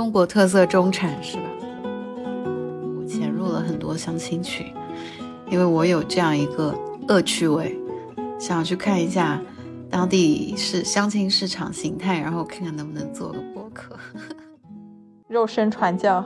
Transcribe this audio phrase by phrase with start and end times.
[0.00, 1.42] 中国特色中产是吧？
[2.98, 4.66] 我潜入了很多相亲群，
[5.50, 6.74] 因为我有这样一个
[7.08, 7.78] 恶趣味，
[8.38, 9.38] 想要去看一下
[9.90, 13.94] 当地市相亲市场形态，然后看看能不能做个博客。
[15.28, 16.24] 肉身传教，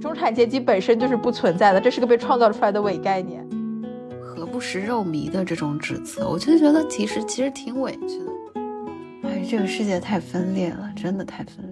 [0.00, 3.48] 中产阶级本身就是不存在的，这是个被创造出来的伪概念。
[4.20, 8.32] 何不食肉糜的这种指责，我就觉得其实其实挺委屈的。
[9.22, 11.67] 哎，这个世界太分裂了，真的太分裂。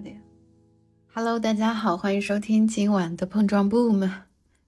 [1.19, 4.07] Hello，大家好，欢迎收听今晚的碰撞 boom。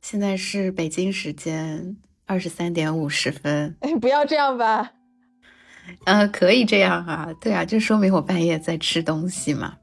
[0.02, 3.77] 现在是北京时间二十三点五十分。
[3.81, 4.94] 哎，不要这样吧。
[6.05, 9.77] 呃，可以这样啊，对啊，就说明我半夜在吃东西嘛。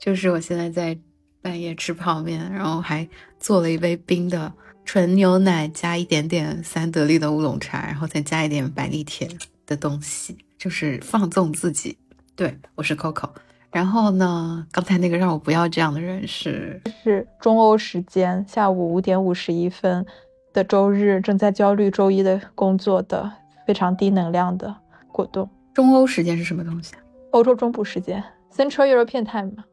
[0.00, 0.96] 就是我现在在
[1.40, 3.08] 半夜吃泡面，然后还
[3.40, 4.52] 做了一杯冰的
[4.84, 9.28] 纯牛奶，加一点点三得利的乌龙茶，然后再加一点百利甜
[9.66, 11.98] 的东西，就是放纵自己。
[12.36, 13.28] 对我是 Coco。
[13.72, 20.04] 然后呢，刚才那个让我不要这样的人是是中欧时间下午五点五十一分
[20.52, 23.32] 的周日，正在焦虑周一的工作的
[23.66, 24.76] 非常低能量的
[25.10, 25.48] 果冻。
[25.72, 27.00] 中欧时间是什么东西啊？
[27.30, 28.22] 欧洲中部时间
[28.54, 29.64] Central European Time 吗？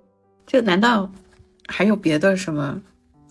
[0.47, 1.11] 这难道
[1.67, 2.81] 还有别的什么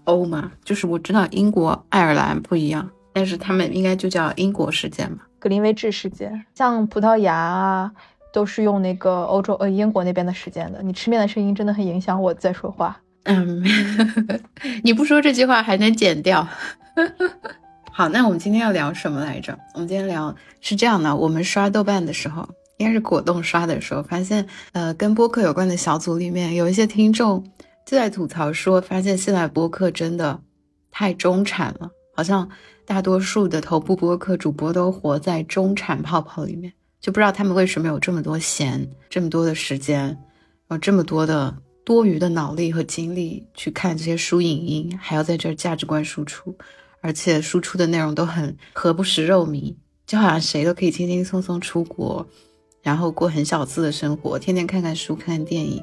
[0.04, 0.52] 欧吗？
[0.62, 5.20] 就是我知道英国、爱尔兰不一样，但是他们应该就叫英国时间嘛？
[5.38, 7.92] 格林威治时间，像葡萄牙啊，
[8.32, 10.82] 都是用那个欧洲呃英国那边的时间的。
[10.82, 13.00] 你吃面的声音真的很影响我在说话。
[13.24, 13.62] 嗯，
[14.84, 16.46] 你不说这句话还能剪掉。
[17.92, 19.58] 好，那我们今天要聊什么来着？
[19.74, 22.48] 我们今天聊是这样的，我们刷豆瓣的时候。
[22.78, 27.42] 应该是果冻刷的时候发现，呃，跟播客有关的小组里面有一些听众
[27.84, 30.40] 就在吐槽说，发现现在播客真的
[30.92, 32.48] 太中产了，好像
[32.86, 40.18] 大多数的头部播客主播都活在中产泡泡里面，就不知道他们为什么有这么多闲，这么多的时间，
[40.70, 46.56] 有这么多的多余的脑力和精力去看这些书影音，还要在这儿价值观输出，
[47.00, 49.76] 而且输出的内容都很何不食肉糜，
[50.06, 52.26] 就好像谁都可以轻轻松松出国。
[52.80, 55.82] 然后过很小资的生活，天天看看书、看看电影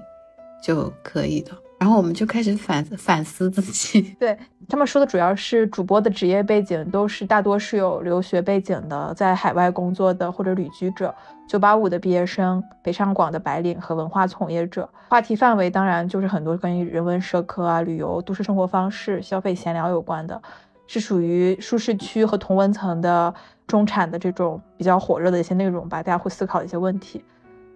[0.64, 1.52] 就可以的。
[1.80, 4.02] 然后我们就开始反反思自己。
[4.20, 4.38] 对
[4.68, 11.14] 他们说的主要是主播的职业背景都是大多是有留学背景的，在海外工作的或者旅居者，
[11.48, 14.90] 九八五的毕业生，北上广的白领和文化从业者。
[15.10, 20.42] 话题范围当然就是很多关于人文社科啊、旅游、都市生活方式、消费闲聊有关的，
[20.88, 23.34] 是属于舒适区和同文层的。
[23.68, 27.26] 中产的这种比较火热的一些内容吧，大家会思考一些问题，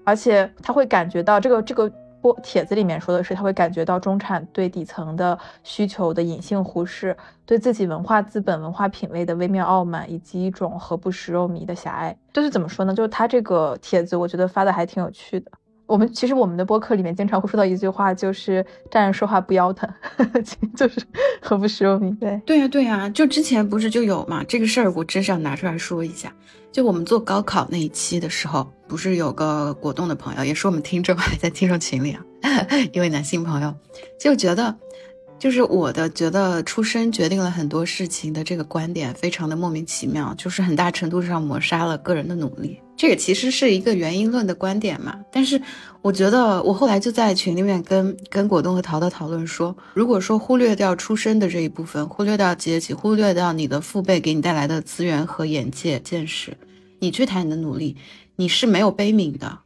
[0.03, 1.91] 而且他会感觉到这个这个
[2.21, 7.15] 播帖子里面说的是，他会感觉到中产对底层的需求的隐性忽视，
[7.45, 12.17] 对自己文化资本、文化品味的微妙傲慢，以及一种何不食肉糜的狭隘。
[12.33, 12.93] 就是怎么说呢？
[12.93, 15.51] 就是他这个帖子，我觉得发的还挺有趣的。
[15.89, 19.89] 我们其实我们的播客里面经常会说到一句话，就是站着说话不腰疼，
[20.77, 21.01] 就是
[21.41, 22.15] 何不食肉糜。
[22.19, 26.31] 对对呀对呀，就之前不是就有嘛这个事儿，我真是要拿出来说一下。
[26.71, 32.23] 就我们做高考那一期的时候，不是有个果冻的朋友，也是我们听众，还在听众群里啊，
[32.93, 33.73] 一位男性朋友，
[34.19, 34.75] 就觉得。
[35.39, 42.77] 就是我的觉得出生决定了很多事情的这个观点非常的莫名其妙，就是很大程度上抹杀了个人的努力。
[42.99, 45.17] 这个其实是一个原因论的观点嘛。
[45.31, 45.61] 但是
[46.01, 56.57] 我觉得我后来就在群里面跟跟果冻和淘淘讨论说，如果说忽略掉出生的这一部分，忽略掉阶级，忽略掉你的父辈给你带来的资源和眼界见识，
[56.99, 57.95] 你去谈你的努力，
[58.35, 59.59] 你是没有悲悯的，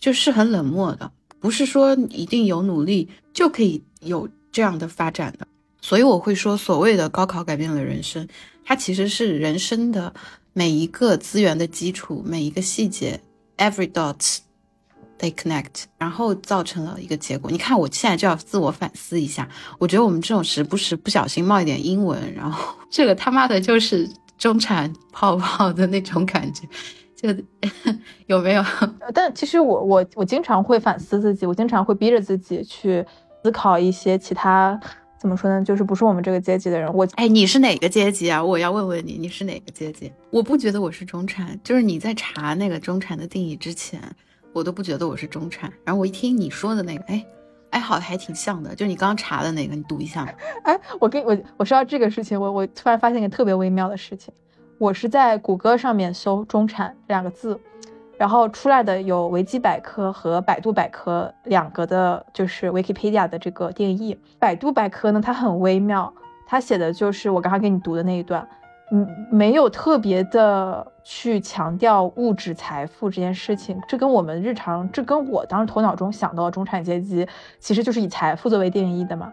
[0.00, 4.28] 就是很冷漠的，不是说一定有努力就可以有。
[4.52, 5.46] 这样的发展的，
[5.80, 8.26] 所以我会说，所谓的高考改变了人生，
[8.64, 10.12] 它其实是人生的
[10.60, 13.18] 每一个资源的基础，每一个细节
[13.56, 14.40] ，every dot
[15.18, 17.50] they connect，然后造成了一个结果。
[17.50, 24.06] 你看，我现在就要自我反思一下，我觉得我们这种时不时不小心冒一点英文，然后这个他妈的就是
[24.36, 26.68] 中产泡泡的那种感觉，
[27.16, 27.42] 就
[28.26, 28.62] 有没有？
[29.14, 33.02] 但其实我我我经常会反思自己，我经常会逼着自己去。
[33.42, 34.78] 思考一些其他
[35.20, 35.62] 怎么说呢？
[35.62, 36.90] 就是不是我们这个阶级的人。
[36.94, 38.42] 我哎，你是哪个阶级啊？
[38.42, 40.10] 我要问问你，你是哪个阶级？
[40.30, 44.00] 我不觉得我是中产，就是你在查那个中产的定义之前，
[44.54, 45.70] 我都不觉得我是中产。
[45.84, 47.26] 然后我一听你说的那个，哎
[47.68, 48.74] 哎，好的，还挺像的。
[48.74, 50.24] 就你刚刚查的那个，你读一下。
[50.64, 54.32] 哎，我跟我我说到这个事情，我我突然发现一个特别微妙的事情，
[54.78, 57.60] 我是在谷歌上面搜“中产”这两个字。
[58.20, 64.20] 然后出来的有维基百科和百度百科两个的，就是 Wikipedia 的这个定义。
[64.38, 66.12] 百度百科呢，它很微妙，
[66.46, 68.46] 它写的就是我刚刚给你读的那一段，
[68.92, 73.80] 嗯，没有特别的去强调物质财富这件事情。
[73.88, 77.26] 这跟我们日常，这跟我当时头脑中想到的中产阶级，
[77.58, 79.32] 其实就是以财富作为定义的嘛。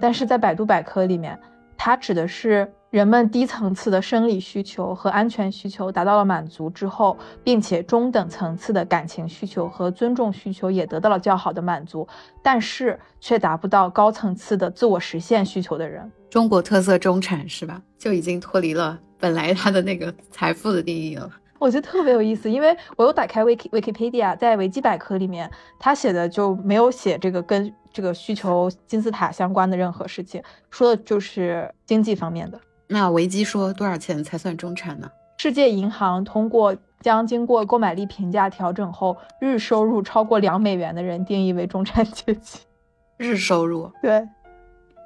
[0.00, 1.38] 但是在百度百科里面，
[1.76, 2.74] 它指的是。
[2.94, 12.06] 人们低层次的生理需求和安全需求达到了满足之后，并且中等层次的感情需求和尊重需求也得到了较好的满足，
[12.40, 17.82] 但是却达不到高层次的自我实现需求的人，中国特色中产是吧？
[17.98, 21.28] 就已经脱离了本来他的那个财富的定义了。
[21.58, 25.50] 我觉得特别有意思，因为我有打开 Wiki Wikipedia，在维基百科里面，
[25.80, 32.60] 他写的就没有写这个跟这个需求金字塔相关的任何事情，说的就是经济方面的。
[32.88, 35.10] 那维基说多少钱才算中产呢？
[35.38, 42.60] 世界银行通过将经过购买力评价调整后，日收入超过两美元的人定义为中产阶级。
[43.16, 44.26] 日收入对，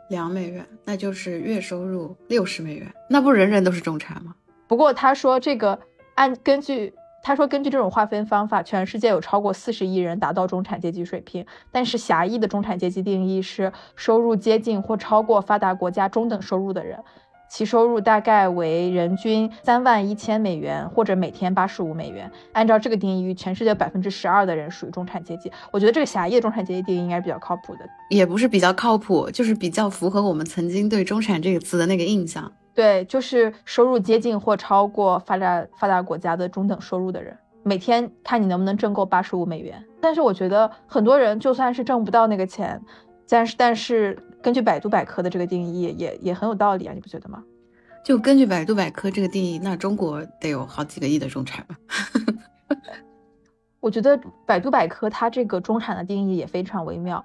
[0.09, 4.35] 两美元，那就是月收入六十美元，那不人人都是中产吗？
[4.67, 5.79] 不过他说这个
[6.15, 17.03] 按根据他说根据这种划分方法，全世界有超过四十亿人达到中产阶级水平，但是狭义的中产阶级定义是收入接近或超过发达国家中等收入的人。
[17.49, 22.31] 其收入大概为人均三万一千美元，或者每天八十五美元。
[22.53, 25.51] 按照这个定义，全世界百分之十二的人属于中产阶级。
[25.71, 27.81] 我觉得这个狭义的中产阶级定义应该是比较靠谱的，
[28.11, 32.53] 也不是比较靠谱，就是比较符合我们曾经对中产这个词的那个印象。
[32.75, 39.83] 对，就是收入接近或超过发达发达国家的中等收入的人，每天看你能不能挣够八十五美元。
[40.01, 42.81] 但是我觉得很多人就算是挣不到那个钱，
[43.29, 44.19] 但是但是。
[44.41, 47.43] 根据百度百科的这个定义，也也很有道理啊，你不觉得吗？
[48.05, 51.77] 就根据百度百科这个定义，那中国得有好几个亿的中产吧？
[53.81, 57.23] 我觉得百度百科它这个中产的定义也非常微妙。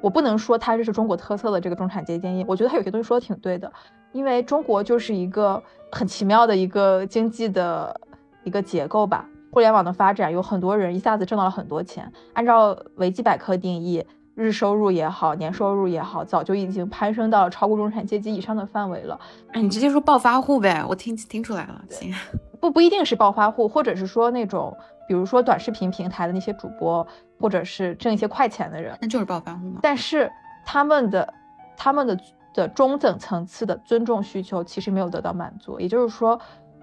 [0.00, 3.72] 我不能说它这是中国特色的这个中产阶级定义，我觉得它有些东西说的挺对的，
[4.10, 5.62] 因为中国就是一个
[5.92, 7.98] 很奇妙的一个经济的
[8.42, 9.24] 一个结构吧。
[9.52, 12.12] 互联网的发展，有很多人一下子挣到了很多钱。
[12.32, 14.04] 按照维基百科定义。
[14.38, 19.18] 日收入也好，年收入也好，早就已经攀升到了超过中产阶级以上的范围了。
[19.52, 21.84] 哎，你直接说暴发户呗，我听听出来了。
[21.90, 22.14] 行，
[22.60, 24.72] 不不一定是暴发户，或者是说那种，
[25.08, 27.04] 比如说短视频平台的那些主播，
[27.40, 29.80] 或者是挣一些快钱的人，那就是暴发户嘛？
[29.82, 30.30] 但是
[30.64, 31.34] 他们的
[31.76, 32.16] 他们的
[32.54, 35.80] 的中等层次的尊重需求其实没有得到满足。
[35.80, 36.40] 也就是说，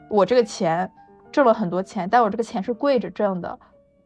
[0.10, 0.92] 我这个钱
[1.32, 3.58] 挣了很多钱，但我这个钱是跪着挣的，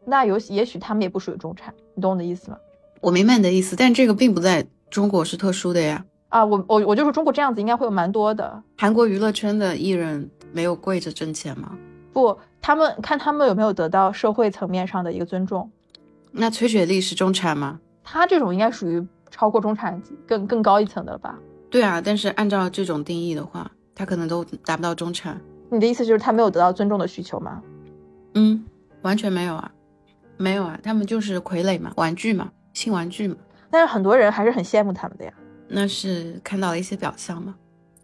[0.06, 2.58] 那有也许他们也不属于中产，你懂我的意思吗？
[3.02, 6.06] 我明白你的意思，但这个并不在中国是特殊的呀。
[6.30, 8.62] 啊，我我我就说中国这样子应该会有蛮多的。
[8.78, 11.78] 韩国娱乐圈的艺人没有跪着挣钱吗？
[12.14, 15.72] 不，他们看他们有没有得到社会层面上的一个尊重。
[16.32, 17.80] 那崔雪莉是中产吗？
[18.04, 21.40] 她这种应该属于超过中产更更高一层的了吧？
[21.70, 25.40] 对啊，但是按照这种定义的话，她可能都达不到中产。
[25.72, 27.62] 你的意思就是她没有得到尊重的需求吗？
[28.36, 28.66] 嗯，
[29.02, 29.72] 完全没有啊，
[30.38, 32.52] 没有啊，他们就是傀儡嘛，玩具嘛。
[32.74, 33.36] 新玩具嘛，
[33.70, 35.34] 但是很多人还是很羡慕他们的呀。
[35.68, 37.56] 那是看到了一些表象嘛。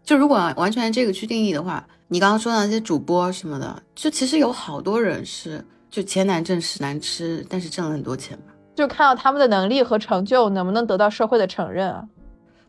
[0.04, 8.52] 就如果完全这个去定义的话，你刚刚说的那些主播什么的，就其实有好多人是就钱难挣屎难吃，但是挣了很多钱吧。
[8.76, 12.04] 就看到他们的能力和成就能不能得到社会的承认啊？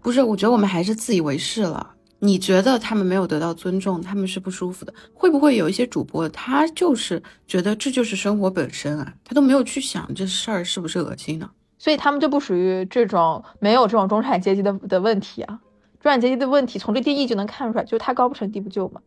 [0.02, 1.96] 不是，我觉得我们还是自以为是了。
[2.20, 4.92] 你觉得他们没有得到尊重，他们是不舒服的。
[5.14, 9.14] 会不会有一些主播，他就是觉得这就是生活本身啊？
[9.24, 11.48] 他都没有去想这事儿是不是恶心呢？
[11.78, 15.60] 所以他们就不属于这种没有这种中产阶级的的问题啊，
[16.00, 19.02] 中产阶级的问题从这定义就能看出来，就是他高不成低不就嘛，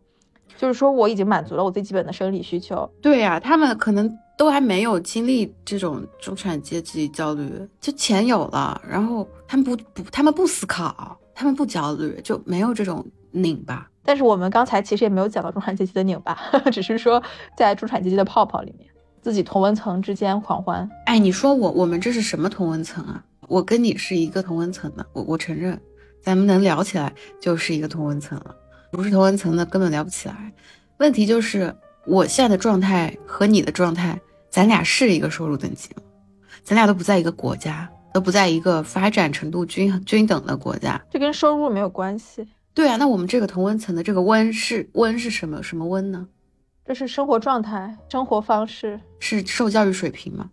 [0.56, 2.88] 就是说我已经满足了我最基本的生理需求。
[3.02, 7.50] 对呀，他们可能都还没有经历这种中产阶级焦虑，
[7.80, 13.88] 就钱有了，然后他们不不，他们不思考，他们不焦虑，就没有这种拧巴。
[14.02, 16.38] 但是我们刚才其实也没有讲到中产阶级的拧巴，
[16.72, 17.22] 只是说
[17.56, 18.89] 在中产阶级的泡泡里面。
[19.22, 23.22] 自己同温层之间狂欢，哎，你说我我们这是什么同温层啊？
[23.48, 25.78] 我跟你是一个同温层的，我我承认，
[26.22, 28.54] 咱们能聊起来就是一个同温层了。
[28.92, 30.52] 不是同温层的根本聊不起来。
[30.98, 31.74] 问题就是
[32.06, 36.02] 我现在的状态和你的状态，咱俩是一个收入等级吗？
[36.62, 42.46] 咱俩都不在一个国家，都不在一个发展程度均均等的国家，这跟收入没有关系。
[42.72, 46.26] 对啊，那我们这个同温层的这个温是温是什么什么温呢？
[46.86, 50.50] 这是生活状态、生活方式，是受教育水平吗？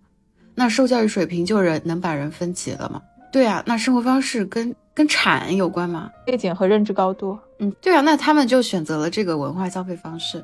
[0.53, 3.01] 那受教育水平就人能把人分级了吗？
[3.31, 6.09] 对啊，那生活方式跟跟产有关吗？
[6.25, 10.43] 背景和认知高度，嗯，对啊，那他们就选择了这个文化消费方式。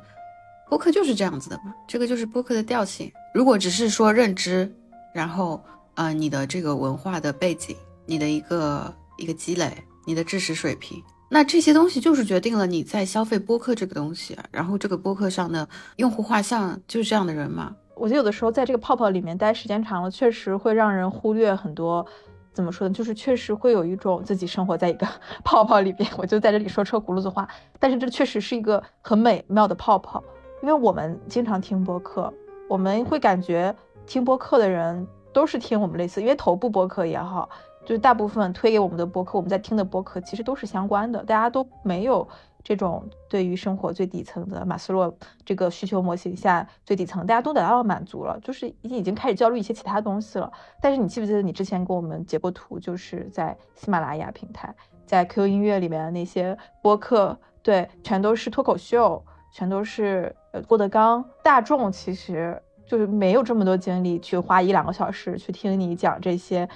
[0.68, 3.10] 播客就是这样子的嘛，这个就是播客的调性。
[3.32, 4.72] 如果只是说认知，
[5.14, 5.62] 然后
[5.94, 7.76] 呃，你的这个文化的背景，
[8.06, 9.72] 你的一个一个积累，
[10.04, 11.00] 你的知识水平。
[11.34, 17.74] 那这些东西就是决定了你在消费播客这个东西，然后这个播客上的用户画像就是这样的人嘛。
[17.96, 22.06] 我觉得有的时候在这个泡泡里面待时间长了，确实会让人忽略很多。
[22.52, 22.94] 怎么说呢？
[22.94, 25.08] 就是确实会有一种自己生活在一个
[25.42, 27.48] 泡泡里边，我就在这里说车轱辘子话。
[27.80, 30.22] 但是这确实是一个很美妙的泡泡，
[30.62, 32.32] 因为我们经常听播客，
[32.68, 33.74] 我们会感觉
[34.06, 37.50] 听播客的人都是听我们类似，因为头部播客也好。
[37.84, 42.26] 就是大部分推给我们的播客，我们在听的播客其实都是相关的，大家都没有
[42.62, 45.14] 这种对于生活最底层的马斯洛
[45.44, 50.50] 这个需求模型下最底层，大家都得到了满足了，就是已经已经开始焦虑一些其他东西了。
[50.80, 54.74] 但是你记不记得你之前给我们截过图，就是在喜马拉雅平台，
[55.04, 59.22] 在 QQ 音乐里面的那些播客，对，全都是脱口秀，
[59.52, 66.66] 全都是呃郭德纲，大众其实就是没有这么多精力去花一两个小时去听你讲这些。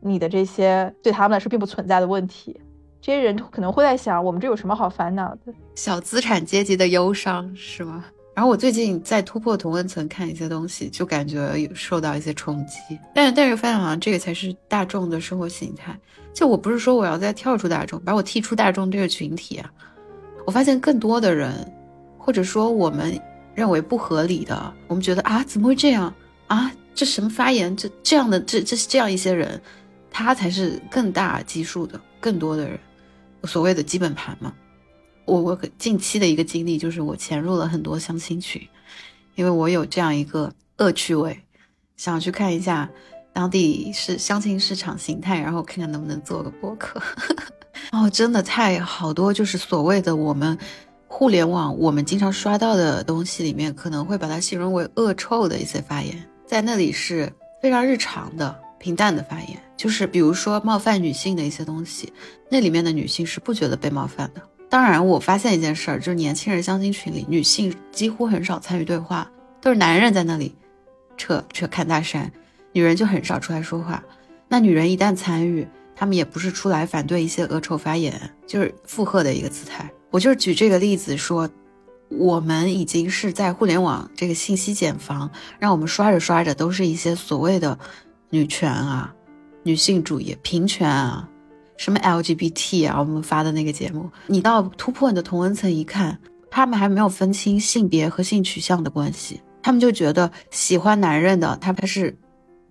[0.00, 2.58] 你的这些对他们来说并不存在的问题，
[3.00, 5.52] 这些人可能会在想，我们这有什么好烦恼的？
[5.74, 8.04] 小资产阶级的忧伤是吗？
[8.34, 12.78] 然后我最近在突破同温层看一些东西，就感觉有受到一些冲击。
[13.14, 15.98] 但是但是发现好像这个才是大众的生活形态。
[16.32, 19.70] 就我不是说我要再跳出大众，把我踢出大众这个群体啊。
[20.46, 21.52] 我发现更多的人，
[22.16, 23.20] 或者说我们
[23.54, 26.14] 认为不合理的，我们觉得啊怎么会这样
[26.46, 26.72] 啊？
[26.94, 27.76] 这什么发言？
[27.76, 29.60] 这这样的这这是这样一些人。
[30.10, 32.78] 他才是更大基数的，更多的人，
[33.44, 34.52] 所谓的基本盘嘛。
[35.24, 38.60] 我我近期的一个经历就是我潜入了很多相亲群，
[39.36, 41.40] 因为我有这样一个恶趣味，
[41.96, 42.90] 想去看一下
[43.32, 47.00] 当地是相亲市场形态，然后看看能不能做个播客。
[47.92, 50.58] 哦，真的太好多，就是所谓的我们
[51.06, 58.60] 互联网我们经常刷到的东西里面，可能会把它形容为恶臭的一些发言，在那里是非常日常的。
[58.80, 62.12] 平淡的发言，就是比如说冒犯女性的一些东西，
[62.50, 64.42] 那里面的女性是不觉得被冒犯的。
[64.70, 70.54] 当然，我发现一件事儿，就是年轻人相亲群里，女性几乎很少参与对话，都是男人在那里
[71.18, 72.32] 扯扯侃大山，
[72.72, 74.02] 女人就很少出来说话。
[74.48, 79.90] 那女人一旦参与，她们也不是出来反对一些恶臭发言，就是附和的一个姿态。
[80.10, 81.50] 我就是举这个例子说，
[82.08, 87.78] 我们已经是在互联网这个信息茧房，让我们刷着刷着都是一些所谓的。
[88.30, 89.12] 女权啊，
[89.62, 91.28] 女性主义、平权啊，
[91.76, 96.18] 什么 LGBT 啊，我们发的那个节目，你到突破你的同温层一看，
[96.50, 102.16] 他们还没有分清性别和性取向的关系，他们就觉得喜欢男人的他他是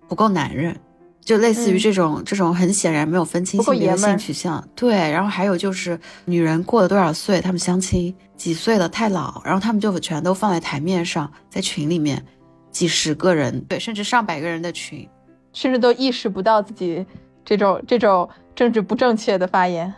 [0.08, 0.74] 不够男人，
[1.22, 4.66] 就类似于这种这种很显然没有分清性别性取向。
[4.74, 12.24] 对，然后还有就是女人过了多少岁，他们相亲几岁了太老，然后他们就全都放在台面上，在群里面
[12.72, 15.08] 几十个人，对，甚至上百个人的群。
[15.52, 17.04] 甚至都意识不到自己
[17.44, 19.92] 这种这种政治不正确的发言，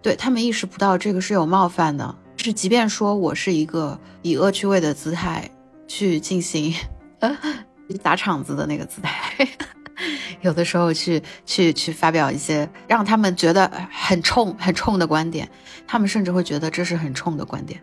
[0.00, 2.14] 对他们意识不到这个是有冒犯的。
[2.36, 5.48] 是即便说我是一个以恶趣味的姿态
[5.86, 6.74] 去进行
[8.02, 9.46] 砸场子的那个姿态，
[10.42, 15.48] 有的时候去去去发表一些让他们觉得很冲很冲的观点，
[15.86, 17.80] 他们甚至会觉得这是很冲的观点，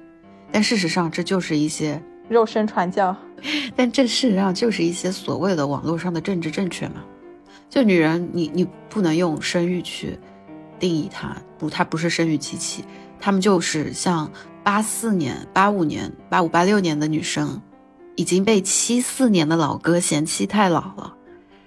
[0.51, 2.01] 但事实上这就是一些。
[2.27, 3.15] 肉身传教，
[3.75, 7.03] 但这事实上就是一些所谓的网络上的政治正确嘛？
[7.69, 10.19] 就女人，你你不能用生育去
[10.79, 12.83] 定义她，不，她不是生育机器，
[13.19, 14.31] 她们就是像
[14.63, 17.61] 八四年、八五年、八五、八六年的女生，
[18.15, 21.15] 已经被七四年的老哥嫌弃太老了，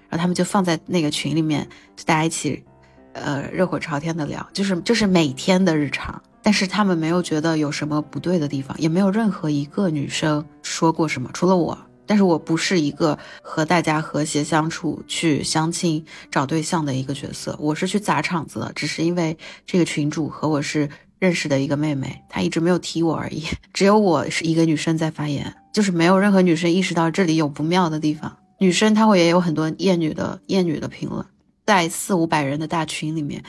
[0.09, 2.64] 然后他们就放在那个群里面，就大家一起，
[3.12, 6.21] 呃，热火朝天的聊，就是就是每天的日常。
[6.44, 11.78] 但是他们没有觉得有什么不对的地方，也没有任何一个女生说过什么，除了我。
[12.06, 18.73] 但是我不是一个和大家和谐相处、去相亲找对象的一个角色，我是去砸场子的。
[18.75, 23.44] 只是因为这个群主和我是认识的一个妹妹，她一直没有提我而已。
[23.73, 28.37] 只有我是一个女生在发言，就是没有任何女生意识到这里有不妙的地方。
[28.59, 31.25] 女生她会也有很多厌女的厌女的评论，
[31.64, 33.42] 在四五百人的大群里面，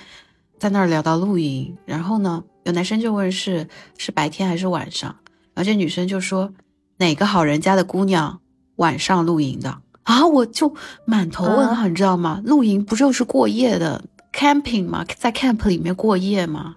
[0.60, 2.44] 在那儿聊到露营，然后呢？
[2.66, 3.68] 有男生就问是
[3.98, 5.14] 是白天还是晚上，
[5.54, 6.54] 而且女生就说
[6.96, 8.40] 哪个好人家的姑娘
[8.84, 9.70] 晚上露营的
[10.04, 10.28] 啊？
[10.28, 10.76] 我就
[11.06, 12.42] 满头问号，你知道吗？
[12.44, 15.06] 露营不就是过夜的 camping 吗？
[15.18, 16.76] 在 camp 里面过夜吗？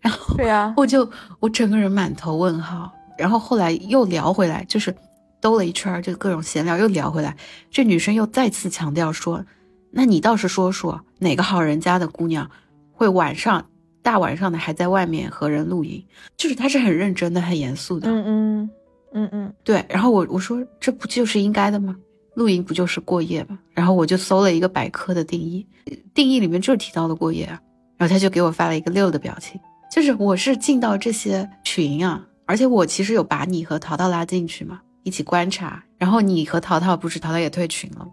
[0.00, 1.10] 然后对呀，我就
[1.40, 2.92] 我整个人满头问号。
[3.18, 4.94] 然后后来又聊回来，就是
[5.40, 7.36] 兜了一圈，就各种闲聊又聊回来。
[7.68, 9.44] 这女生又再次强调说，
[9.90, 12.48] 那你倒是说说哪个好人家的姑娘
[12.92, 13.66] 会晚上？
[14.00, 16.02] 大晚上的还在外面和人露营，
[16.36, 18.08] 就是她是很认真的、很严肃的。
[18.08, 18.70] 嗯嗯
[19.12, 19.84] 嗯嗯，对。
[19.88, 21.96] 然后我我说这不就是应该的吗？
[22.34, 23.58] 露营不就是过夜吗？
[23.72, 25.66] 然后我就搜了一个百科的定义，
[26.14, 27.60] 定义里面就是提到了过夜啊。
[27.96, 29.60] 然后他就给我发了一个六的表情，
[29.90, 35.82] 就是我是进到这些群啊，而且我其实有把你和淘淘拉进去嘛，一起观察。
[35.96, 38.06] 然后你和淘淘不是淘淘也退群了，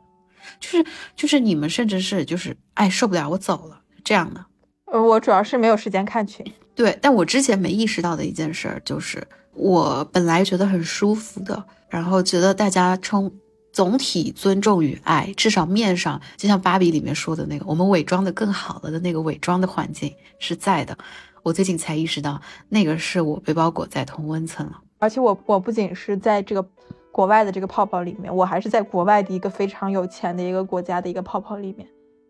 [0.59, 0.83] 就是
[1.15, 4.43] 就是你们甚至是就是哎受不了我走了这样的。
[4.91, 6.43] 呃，我主要是没有时间看群。
[6.73, 9.25] 对，但我之前没意识到的一件事儿就是，
[9.55, 13.31] 我本来觉得很舒服的，然后觉得大家充
[13.71, 20.97] 总体尊重与爱，至少面上就像芭比里面说的那个，我们伪装的更好了的那个伪装的环境是在的。
[21.43, 24.81] 我最近才意识到，那个是我被包裹在同温层了。
[24.97, 26.67] 而且我我不仅是在这个
[27.11, 31.87] 国外的这个泡泡里面，我还是在国外的一个非常有钱的一个国家的一个泡泡里面。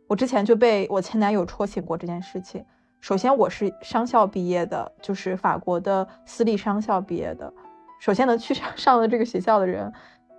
[0.07, 2.63] 我之前就被我前男友戳醒过这件事情。
[3.05, 7.53] 首先，我是商校毕业的，就是法国的私立商校毕业的。
[7.99, 9.93] 首先能去上 上的这个学校的人，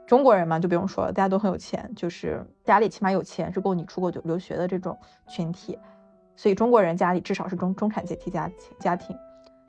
[0.04, 5.78] 中国人嘛就不用说了，大家都很有钱，就是家里起码有钱，是够你出国留留学的这种群体。
[6.35, 9.16] 所以中国人家里至少是中中产阶级家家庭，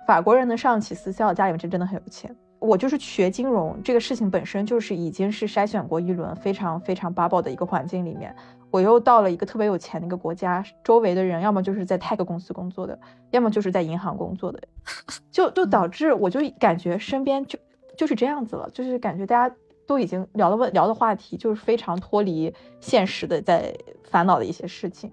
[0.07, 2.35] 法国人能上起私校，家里面真真的很有钱。
[2.57, 8.35] 我就是学金融这个事情本身就是已经是筛选过一轮非常非常 bubble 的一个环境里面，
[8.69, 13.00] 我又到了一个特别有钱的一个国家，周围的人要么就是在 tech 公司工作的，
[13.31, 14.62] 要么就是在银行工作的，
[15.31, 17.57] 就就导致我就感觉身边就
[17.97, 19.55] 就是这样子了，就是感觉大家
[19.86, 25.12] 都已经聊的问聊的话题就是非常脱离现实的，在烦恼的一些事情。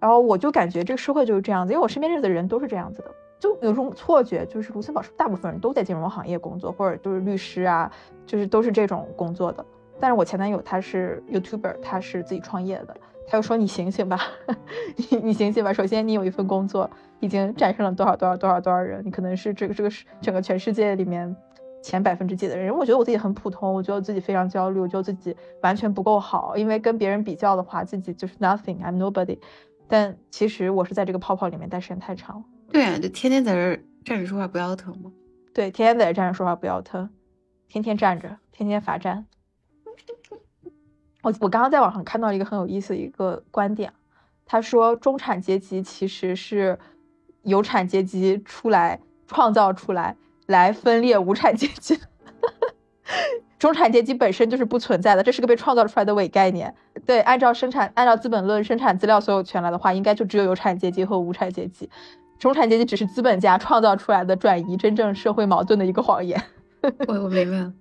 [0.00, 7.90] 然后我就感觉这个社会就是这样子，因为我身边认识的人都是这样子的，就有种错觉，就是卢森堡是大部分人都在金融行业工作，或者都是律师啊，
[8.26, 9.64] 就是都是这种工作的。
[10.00, 12.96] 但是我前男友他是 YouTuber，他是自己创业的，
[13.26, 14.20] 他又说你醒醒吧，
[14.96, 15.72] 你你醒醒吧。
[15.72, 21.34] 首先你有一份工作，已经战胜了多少多少多少多少人，你可能是这个这个整个全世界里面
[21.82, 22.74] 前百分之几的人。
[22.76, 29.38] 我觉得我自己很普通，我觉得自己非常焦虑，我觉得自己完全不够好，因为跟别人比较的话，自己就是 nothing，I'm nobody。
[29.86, 32.44] 但其实我是在这个泡泡里面待时间太长了。
[32.70, 35.12] 对啊，就天天在这站着说话不腰疼吗？
[35.54, 37.08] 对，天天在这站着说话不腰疼，
[37.68, 39.26] 天天站着，天天罚站。
[41.24, 43.92] 我我刚刚在网上看到一个很有意思的一个观点，
[44.44, 46.78] 他说中产阶级其实是
[47.42, 51.98] 有产阶级出来创造出来，来分裂无产阶级。
[53.58, 56.74] 中产阶级本身就是不存在的，这是个被创造出来的伪概念。
[57.06, 61.88] 对，按照生产，按照《资本论》生产资料所有权来的话，应该就只有有产阶级和无产阶级，
[62.38, 66.42] 中产阶级只是资本家创造出来的转移真正社会矛盾的一个谎言。
[67.08, 67.72] 我我明白了，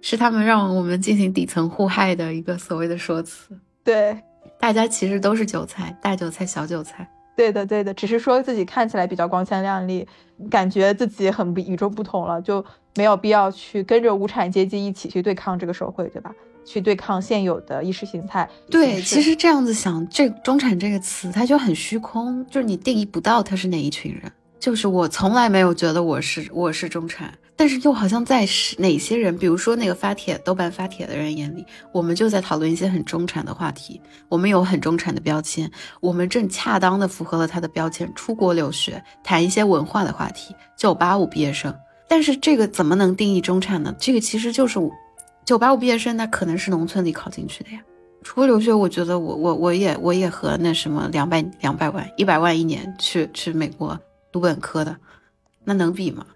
[0.00, 3.58] 是他们让我们进行底层互害的一个所谓的说辞。
[3.84, 4.16] 对，
[4.60, 7.08] 大家其实都是韭菜，大韭菜、小韭菜。
[7.34, 10.06] 对的，对的，只是说自己看起来比较光鲜亮丽，
[10.50, 12.64] 感觉自己很不与众不同了，就
[12.94, 16.30] 没有必要去跟着无产阶级一起去对抗这个社会，对吧？
[16.64, 18.48] 去对抗现有的意识形态。
[18.70, 24.30] 对，其实这样子想，这“中产”这个词它就很虚空，就是你定义不到他是哪一群人。
[24.60, 27.32] 就是我从来没有觉得我是我是中产。
[27.54, 41.72] 但是又好像在是哪些人，比如说那个发帖豆瓣发帖的人眼里，我们就在讨论一些很中产的话题，我们有很中产的标签，我们正恰当的符合了他的标签，出国留学，谈一些文化的话题，九八五毕业生。
[42.08, 43.94] 但是这个怎么能定义中产呢？
[43.98, 44.78] 这个其实就是
[45.44, 47.80] 九八五毕业生，那可能是农村里考进去的呀。
[48.22, 53.98] 出国留学，我觉得我我我也我也和那什么两百两百万一百万一年去去美国
[54.30, 54.96] 读本科的，
[55.64, 56.26] 那能比吗？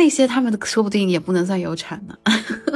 [0.00, 2.16] 那些他们说不定也不能算有产呢，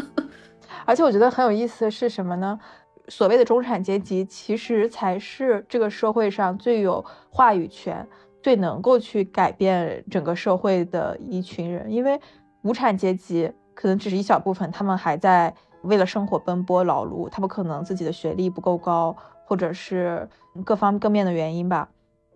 [0.84, 2.60] 而且我觉得很有意思的是什么呢？
[3.08, 8.06] 所谓的中产阶级，其实才是这个社会上最有话语权、
[8.42, 11.90] 最能够去改变整个社会的一群人。
[11.90, 12.20] 因为
[12.60, 20.28] 无产阶级可能只是一小部分，他们还在为了生活奔波劳碌，他们可能自己的学历不够高，或者是
[20.62, 21.88] 各方各面的原因吧。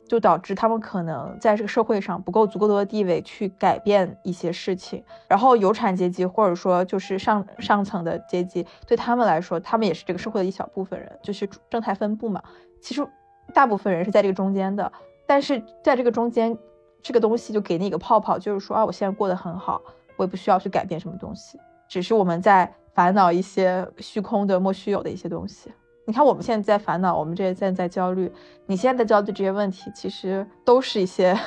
[0.08, 12.42] 就导致他们可能在这个社会上不够足够多的地位去改变一些事情，然后有产阶级或者说就是上上层的阶级，对他们来说，他们也是这个社会的一小部分人，就是正态分布嘛。
[12.80, 13.06] 其实
[13.52, 14.90] 大部分人是在这个中间的，
[15.26, 16.56] 但是在这个中间，
[17.02, 19.82] 这个东西就给你一个泡泡，就是说啊，我现在过得很好，
[20.16, 25.70] 我也不需要去改变什么东西，只是我们在烦恼一些虚空的莫须有的一些东西。
[26.08, 28.32] 你看，我们现在在烦恼，我们这些现在在焦虑。
[28.64, 31.38] 你现在在焦虑这些问题，其实都是一些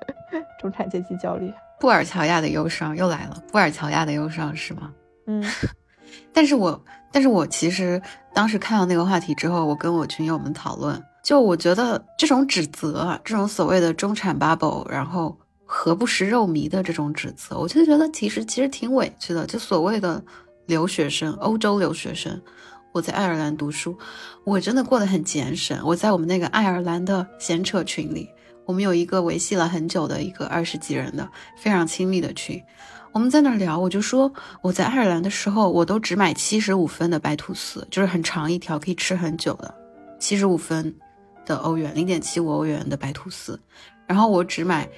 [0.60, 1.50] 中产阶级焦虑。
[1.80, 4.92] 布尔乔亚的忧伤又来了，布尔乔亚的忧伤是吗？
[5.26, 5.42] 嗯。
[6.34, 8.02] 但是我，但是我其实
[8.34, 19.46] 当时看到那个话题之后，我跟我群友们讨论，就我觉得这种指责，这种所谓的中产 bubble，然后何不食肉糜的这种指责，我就觉得其实其实挺委屈的。
[19.46, 20.22] 就所谓的
[20.66, 22.38] 留学生，欧洲留学生。
[22.92, 23.96] 我在爱尔兰读书，
[24.44, 25.80] 我真的过得很俭省。
[25.84, 28.28] 我在我们那个爱尔兰的闲扯群里，
[28.64, 32.62] 我我们有一个维系了很久的一个二十几人的非常亲密的群，
[33.10, 39.74] 我们在那儿聊，我就说我在爱尔兰的时候，我都只买七十五分的白吐司，就是很长一条可以吃很久的，
[40.20, 40.94] 七十五分
[41.44, 43.58] 的欧元，零点七五欧元的白吐司，
[44.06, 44.88] 然后我只买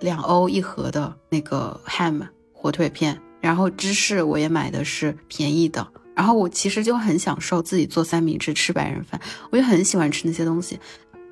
[0.00, 5.86] 两欧一盒的那个 ham 火腿片，然后芝士我也买的是便宜的。
[6.20, 9.18] 然后我其实就很享受自己做三明治、吃白人饭，
[9.50, 10.78] 我就很喜欢吃那些东西。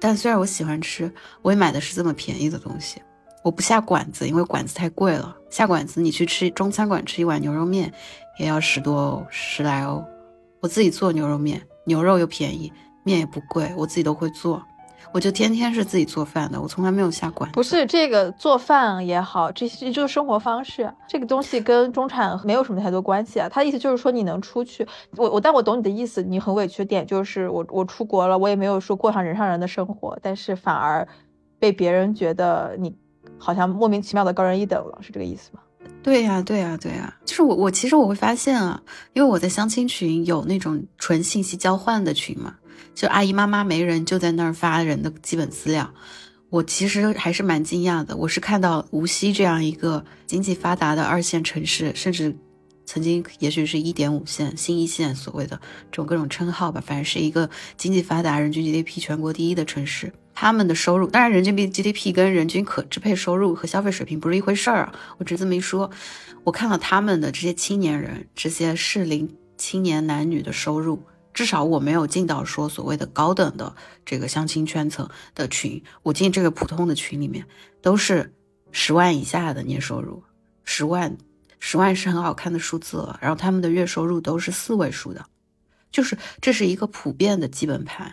[0.01, 3.03] 但虽然我喜欢吃，我也买的是这么便宜的东西。
[3.44, 5.37] 我不下馆子，因为馆子太贵了。
[5.51, 7.92] 下馆子，你去吃中餐馆吃一碗牛肉面，
[8.38, 10.03] 也要十多欧、十来欧。
[10.61, 12.72] 我自己做牛肉面，牛肉又便宜，
[13.05, 14.62] 面也不贵，我自己都会做。
[15.12, 17.50] 我就天天是自己做饭的，我从来没有下馆。
[17.52, 20.92] 不是这个做饭也好，这些就是生活方式。
[21.08, 23.48] 这个东西跟中产没有什么太多关系啊。
[23.48, 26.22] 他的意思就是说，你能出去，我我，但我懂你的意思。
[26.22, 31.06] 你很委屈的点就是，我我出国了，我也没有说过上人上人的生活，但是反而
[31.58, 32.94] 被别人觉得你
[33.38, 35.61] 好像莫名其妙的高人一等了，是这个意思吗？
[36.02, 37.14] 对呀，对呀，对呀。
[37.24, 38.82] 就是我我其实我会发现啊，
[39.14, 42.54] 因为我在相亲群有那种纯信息交换的群嘛。
[42.98, 45.94] 就阿姨妈妈没人就在那儿发人的基本资料，
[46.50, 48.16] 我其实还是蛮惊讶的。
[48.16, 52.37] 我是看到无锡这样一个经济发达的二线城市，甚至
[52.84, 55.61] 曾经也许是一点五线、新一线所谓的
[55.92, 60.12] 这种各种称号吧，反正是一个经济发达、人均 GDP 全国第一的城市。
[60.34, 64.92] 他们的收入，当然人均 GDP 跟人均可支配收入和消费水平不是一回事儿啊。
[65.18, 65.88] 我只是这么一说，
[66.42, 71.00] 我看到他们的这些青年人、这些适龄青年男女的收入。
[71.38, 73.72] 至少我没有进到说所谓的高等的
[74.05, 77.46] 这个相亲圈层的群，我进这个普通的群里面
[77.81, 78.35] 都是
[78.72, 80.24] 十万以下的年收入，
[80.64, 81.16] 十万，
[81.61, 83.20] 十万是很好看的数字了。
[83.22, 85.24] 然后他们的月收入都是四位数的，
[85.92, 88.12] 就是这是一个普遍的基本盘。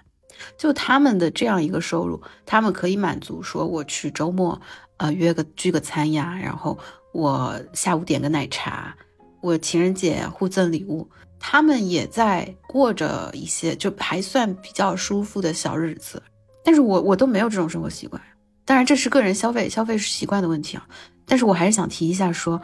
[0.55, 4.61] 就他们的这样一个收入，他们可以满足说我去周末
[4.97, 6.77] 呃约个聚个餐呀，然后
[7.11, 8.95] 我下午点个奶茶，
[9.41, 11.09] 我情人节互赠礼物。
[11.47, 16.19] 他们也在过着一些就还算比较舒服的小日子，
[16.63, 18.19] 但是我我都没有这种生活习惯。
[18.65, 20.87] 当然这是个人消费消费习惯的问题啊。
[21.27, 22.59] 但是我还是想提一下，说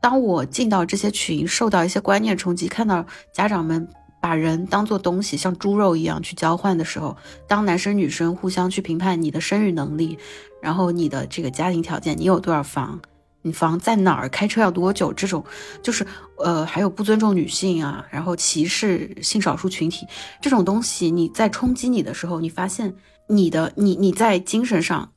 [0.00, 3.86] 当我进到这些群，受到一些观念冲击，看到家长们
[4.22, 7.14] 把人当做东西，像猪肉一样去交换的时候，
[7.46, 10.18] 当男生女生互相去评判你的生育能力，
[10.62, 12.98] 然后你的这个家庭条件，你有多少房？
[13.46, 14.28] 你房在哪儿？
[14.30, 15.12] 开车要多久？
[15.12, 15.44] 这种
[15.82, 16.06] 就是，
[16.38, 20.06] 呃，还有不尊重女性啊，然后歧视性少数群体
[20.40, 22.94] 这种东西，你在冲击你的时候，你发现
[23.28, 25.12] 你的你你在精神上，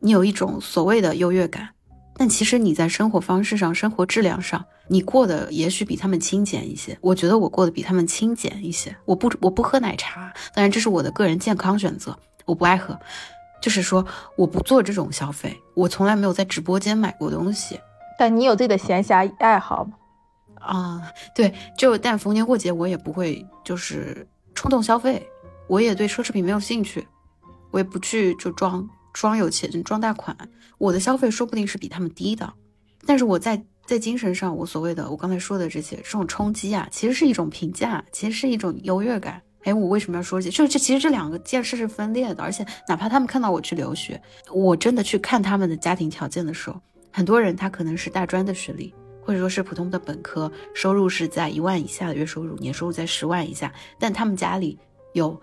[0.00, 1.68] 你有一种所谓的优越感，
[2.16, 6.98] 但其实你在生活方式上、生活质量上，你过得也许比他们清简一些。
[7.00, 8.96] 我觉得我过得比他们清简一些。
[9.04, 12.98] 我不我不喝奶茶，当然这是我的个人健康选择，我不爱喝。
[13.60, 17.80] 就是说，我不做这种消费，我从来没有在直播间买过东西。
[18.18, 19.92] 但你有自己的闲暇爱好吗？
[20.60, 25.24] 啊，对，就但逢年过节我也不会就是冲动消费，
[25.68, 27.06] 我也对奢侈品没有兴趣，
[27.70, 30.36] 我也不去就装装有钱装大款。
[30.78, 32.52] 我的消费说不定是比他们低的，
[33.06, 39.40] 但是我在在精神上，我所谓的我刚才说的这些这种冲击啊，其实是一种评价，其实是一种优越感。
[39.68, 40.48] 哎，我为什么要说这？
[40.48, 44.18] 就这其实这两个件事是分裂的，而且哪怕他们看到我去留学，
[44.50, 46.80] 我真的去看他们的家庭条件的时候，
[47.12, 54.78] 很多人他可能是大专的学历，或者说是普通的本科，收入是在一万以下的月收入，年收入在十万以下，但他们家里
[55.12, 55.38] 有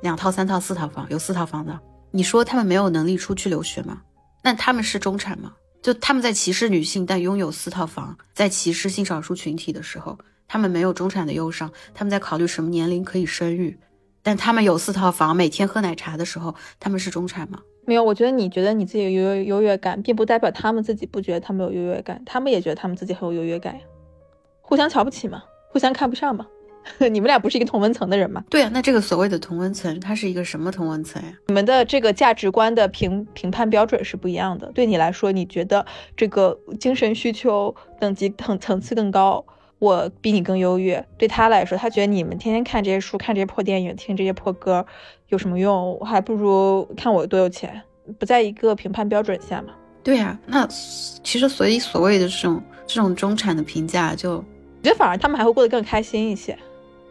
[0.00, 1.78] 两套、三套、四套房，有四套房的。
[2.12, 4.00] 你说他们没有能力出去留学吗？
[4.42, 5.52] 那他们是中产吗？
[5.82, 10.18] 就他们在歧视女性，但拥有四套房，在歧视性少数群体的时候。
[10.48, 13.78] 他们没有中产的忧伤，他们在考虑什么年龄可以生育，
[14.22, 17.60] 但他们有四套房，每天喝奶茶的时候，他们是中产吗？
[17.84, 23.80] 没有，我觉得你觉得你自己有优优越感，并不代表他们自己不觉得他们有优越感，他们也觉得他们自己很有优越感呀，
[24.60, 26.46] 互相瞧不起嘛，互相看不上嘛，
[26.98, 28.44] 你们俩不是一个同温层的人吗？
[28.50, 31.32] 对啊，那这个所谓的同温层，它是一个什么同温层呀？
[31.46, 39.44] 你们的这个价值观的评评判标准是不一样的，对你来说，你觉得这个精神需求等级层层次更高。
[39.78, 44.84] 我比你更优越，对他来说，他觉得你们天天看这些书、看这些破电影、听这些破歌，
[45.28, 45.98] 有什么用？
[46.00, 47.82] 我还不如看我多有钱，
[48.18, 49.74] 不在一个评判标准下嘛。
[50.02, 54.44] 对呀，那其实所以所谓的这种这种中产的评价，就我
[54.82, 56.58] 觉得反而他们还会过得更开心一些，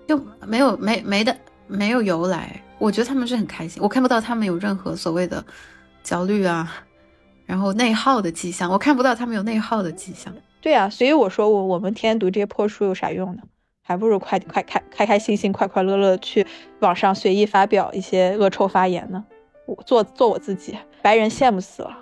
[0.08, 1.36] 就没有没没的
[1.68, 2.62] 没有由来。
[2.80, 5.44] 我觉得他们是很开心，我看不到他们有任何所谓的
[6.04, 6.84] 焦虑啊，
[7.46, 10.34] 然后内耗的迹象，我看不到他们有内耗的迹象。
[10.66, 13.44] 对啊，所以我说我我们天天读这些破书有啥用呢？
[13.84, 16.44] 还不如快快开开开心心、快快乐乐去
[16.80, 19.24] 网上随意发表一些恶臭发言呢。
[19.68, 21.96] 我做做我自己，白人羡慕死了。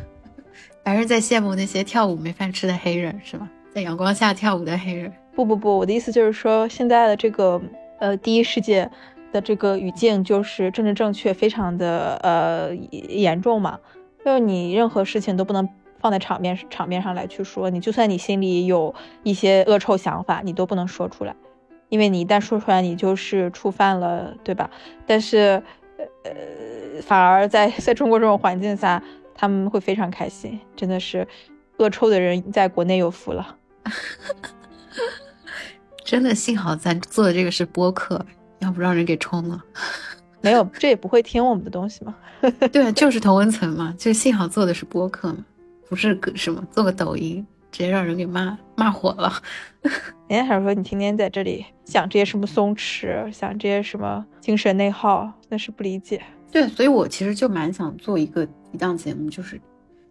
[0.84, 3.48] 白人在羡慕那些跳舞没饭吃的黑人是吗？
[3.72, 5.10] 在阳光下跳舞的黑人？
[5.34, 7.58] 不不不，我的意思就是说，现在的这个
[7.98, 8.90] 呃第一世界
[9.32, 13.78] 的这个语境就是政治正确非常的呃严重嘛，
[14.22, 15.66] 就是你任何事情都不能
[15.98, 21.34] 放在场面场面上来去说，你就算你心里有一些恶臭想法，你都不能说出来，
[21.88, 24.70] 因为你一旦说出来，你就是触犯了，对吧？
[25.06, 25.62] 但是
[25.96, 29.02] 呃 反而在在中国这种环境下，
[29.34, 31.26] 他们会非常开心，真的是
[31.78, 33.56] 恶臭的人在国内有福了。
[36.04, 38.24] 真的，幸好咱做的这个是播客，
[38.60, 39.62] 要不让人给冲了。
[40.40, 42.14] 没有，这也不会听我们的东西嘛。
[42.70, 45.44] 对，就是同温层嘛，就幸好做的是播客嘛，
[45.88, 49.32] 不是个什么做个抖音，直接让人给骂骂火了。
[50.28, 56.22] 人 家还说你天天在这里想这些什么松弛，想这些什么精神内耗，那是不理解。
[56.50, 59.60] 对，所以我其实就蛮想做一个一档节目，就是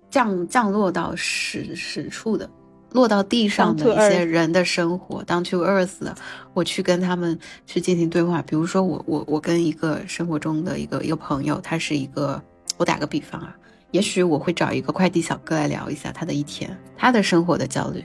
[0.09, 2.49] 降降落到实实处的。
[2.91, 6.15] 落到地上的一些人的生活，down to earth 的，
[6.53, 8.41] 我去跟他们去进行对话。
[8.43, 12.41] 比如说，我我我跟一个生活中的一个一个朋友，他是一个，
[12.77, 13.53] 我打个比方啊，
[13.95, 18.03] 也许我会找一个快递小哥来聊一下他的一天，他的生活的焦虑，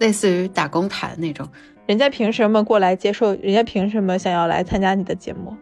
[0.00, 1.48] 类似于打工谈那种。
[1.86, 3.32] 人家凭什么过来接受？
[3.36, 5.56] 人家凭什么想要来参加你的节目？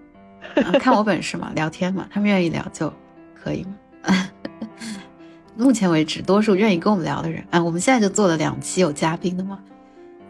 [0.81, 2.90] 看我本事嘛，聊天嘛，他们愿意聊就
[3.35, 4.31] 可以嘛？
[5.54, 9.59] 目前为止，多数愿意跟我们聊的人啊，我们现在就做了两期有嘉宾的嘛，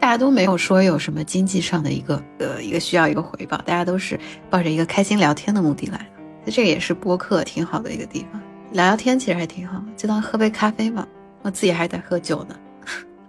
[0.01, 5.97] 大家都没有说有什么经济上的一个呃一个需要一个回报，大家都是抱着一个开心聊天的目的来
[6.45, 8.41] 的，这个也是播客挺好的一个地方，
[8.71, 11.07] 聊聊天其实还挺好，就当喝杯咖啡嘛，
[11.41, 12.59] 我自己还在喝酒呢。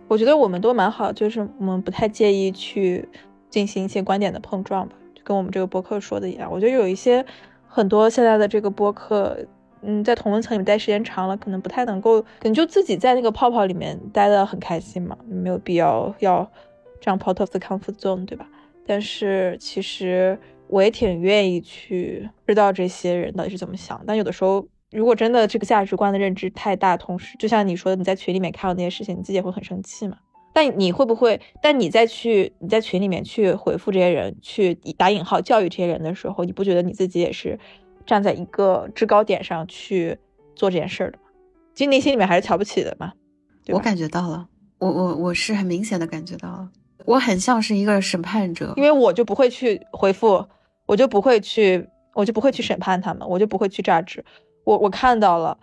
[0.07, 3.07] 我觉得我们都蛮好，就是我们不太介意去
[3.49, 7.25] 进行一些观点的碰撞吧，就跟我们这个播客说的一样，我觉得有一些
[7.67, 9.37] 很多现在的这个播客。
[9.83, 16.47] 嗯，在同温层里面待时间长了，可能不太能够，可能就自己在那个泡泡里面待的很开心嘛，没有必要要
[16.99, 18.47] 这样 out of the comfort zone，对吧？
[18.85, 20.37] 但是其实
[20.71, 24.01] 我也挺愿意去知道这些人到底是怎么想。
[24.07, 30.17] 但有的时候，如果真的这个价值观的认知太大，同时就像你说的，你在群里面看到那些事情，你自己也会很生气嘛。
[30.53, 31.39] 但你会不会？
[31.61, 37.59] 但你再去你在群里面去回复这些人，去打引号教育这些人的时候，你不觉得你自己也是？
[38.03, 40.17] 站在一个制高点上去
[40.55, 41.19] 做这件事儿的
[41.75, 43.13] 其实内心里面还是瞧不起的嘛。
[43.67, 44.47] 我感觉到了，
[44.79, 46.69] 我我我是很明显的感觉到了，
[47.05, 50.43] 我很像是一个审判者，因为我就不会去回复，
[50.91, 54.21] 我就不会去，我就不会去审判他们，我就不会去榨汁。
[54.65, 55.57] 我我看到了，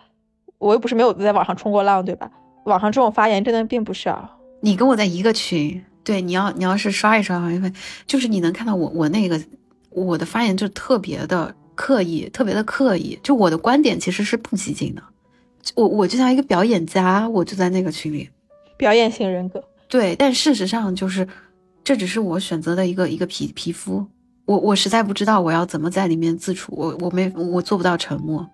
[0.57, 2.31] 我又不是没有在网上冲过浪，对吧？
[2.65, 4.41] 网上这种发言真的并不少。
[4.63, 7.71] 你跟我在一个群，对，你要你要是刷一刷，因为
[8.07, 9.39] 就是你能看到我我那个
[9.91, 11.55] 我的发言就特别的。
[11.75, 13.17] 刻意，特别的刻意。
[13.23, 15.03] 就我的观点其实是不激进的，
[15.77, 18.29] 我我就像一个表演家，我就在那个群里，
[18.77, 19.63] 表演型人格。
[19.87, 21.29] 对，但事实上就是，
[21.85, 24.05] 这只是我选择的一个一个皮皮肤。
[24.49, 28.45] 我我实在不知道我要怎么在里面自处，我我没我做不到沉默，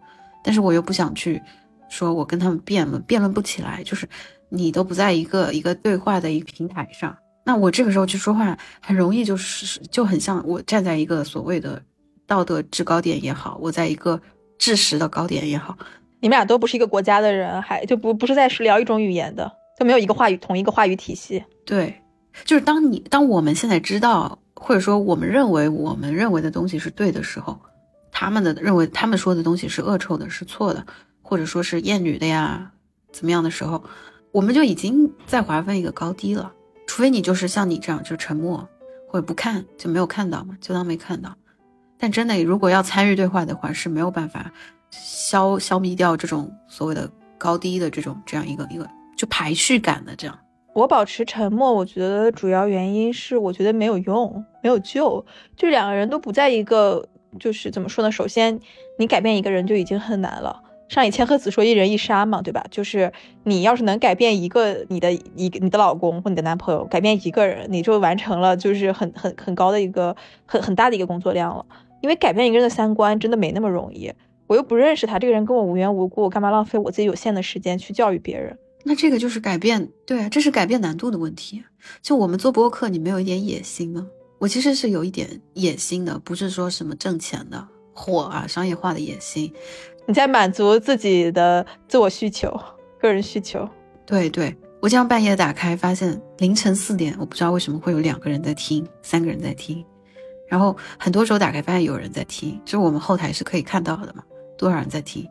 [0.42, 1.40] 但是我又不想去
[1.88, 3.80] 说我跟他们辩论，辩论不起来。
[3.84, 4.06] 就是
[4.48, 11.80] 你都不在一个一个对话的一个平台上，那我这个时候去说话很容易，就是就很像我站在一个所谓的。
[12.26, 14.18] 道德制高点也好，我在一个
[14.58, 15.76] 知识的高点也好，
[16.20, 21.44] 你们俩都不是一个国家的人，还就不不是在聊一种语言的，都没有一个话语同一个话语体系。
[21.66, 22.00] 对，
[22.46, 27.60] 就是当你当我们现在知道，或者说我们认为我们认为的东西是对的时候，
[28.10, 30.86] 他们的认为他们说的东西是恶臭的，是错的，
[31.20, 32.72] 或者说是厌女的呀，
[33.12, 33.84] 怎么样的时候，
[34.32, 36.50] 我们就已经在划分一个高低了。
[36.86, 38.66] 除非你就是像你这样，就沉默
[39.06, 41.36] 或者不看，就没有看到嘛，就当没看到。
[41.98, 44.50] 但真的，如果要参与对话的话，是没有办法
[44.90, 50.38] 消消灭掉这种所谓的高低的这种这样一个一个就排序感的这样。
[50.74, 55.24] 我保持沉默，我觉得主要原因是我觉得没有用，没有救。
[55.56, 57.08] 就两个人都不在一个，
[57.38, 58.10] 就是怎么说呢？
[58.10, 58.58] 首先，
[58.98, 60.60] 你改变一个人就已经很难了。
[60.88, 62.64] 上以千鹤子说一人一杀嘛，对吧？
[62.70, 63.12] 就是
[63.44, 71.64] 你要是能改变一个你的一你的老公或你的男朋友，改变一个人，你就完成了就是很很很高的一个很很大的一个工作量了。
[72.02, 74.12] 因为改变一个人的三观真的没那么容易，
[74.48, 78.58] 我又不认识他，这个人跟我无缘无故，我干嘛浪费我自己有限的时间去教育别人？
[78.84, 81.64] 那这个就是改变，对啊，这是改变难度的问题。
[82.02, 84.06] 就我们做播客，你没有一点野心吗？
[84.38, 89.52] 我其实是有一点野心的，不是说什么挣钱的、火啊、商业化的野心。
[90.06, 92.54] 你在满足自己的自我需求、
[93.00, 93.66] 个人需求。
[94.04, 99.82] 对对，我这样半夜打开，发现凌晨四点，我不知道为什么会有两个人在听，三个人在听。
[100.46, 104.22] 然然后很多时候打开发现有人在听，就是我们后台是可以看到的嘛，
[104.56, 105.26] 多少人在听。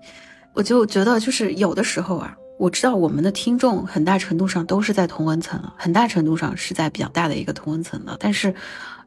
[0.54, 8.16] 我就觉得就是有的时候啊，我知道我们的听众很大程度上都是在同温层，很大程度上是在比较大的一个同温层的。
[8.20, 8.54] 但是，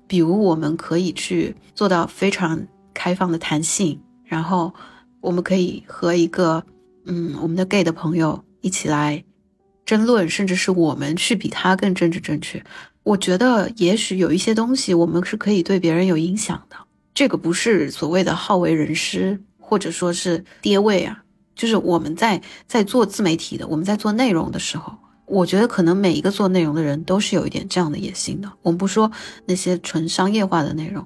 [0.07, 4.75] 比如我们可以去做到非常开放的弹性，然后
[5.21, 6.65] 我们可以和一个
[7.07, 9.25] 嗯我们的 gay 的朋友一起来
[9.85, 12.63] 争论，甚至是我们去比他更政治正确。
[13.05, 16.77] 我觉得也许有一些东西我们是可以对别人有影响的，
[17.15, 21.23] 这个不是所谓的好为人师，或者说是跌位啊，
[21.57, 24.93] 就是我们在在做自媒体的，我们在做内容的时候，
[25.25, 28.53] 我觉得可能每一个做内容的人都是有一点这样的野心的。
[28.63, 29.11] 我们不说
[29.47, 31.05] 那些纯商业化的内容，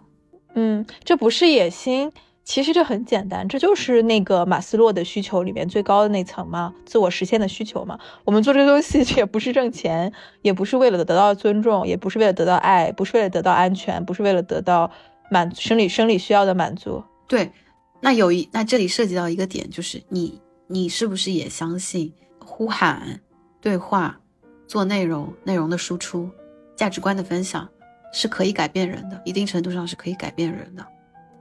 [0.54, 2.12] 嗯，这不是野心。
[2.42, 7.96] 其实这很简单，这就是那个马斯洛的需求里面最高的那层嘛，自我实现的需求嘛。
[8.24, 14.90] 我们做这个东西 也不是挣钱，也不是为了得到尊重，也不是为了得到爱，不是为了得到安全，不是为了得到
[15.30, 17.04] 满生理生理需要的满足。
[17.28, 17.52] 对，
[18.00, 23.20] 那有一那这里涉及到一个点，就是你你是不是也相信呼喊、
[23.60, 24.18] 对话、
[24.66, 26.30] 做内容、内容的输出、
[26.76, 27.68] 价值观的分享
[28.12, 30.86] 是可以改变人的，一定程度上是可以改变人的。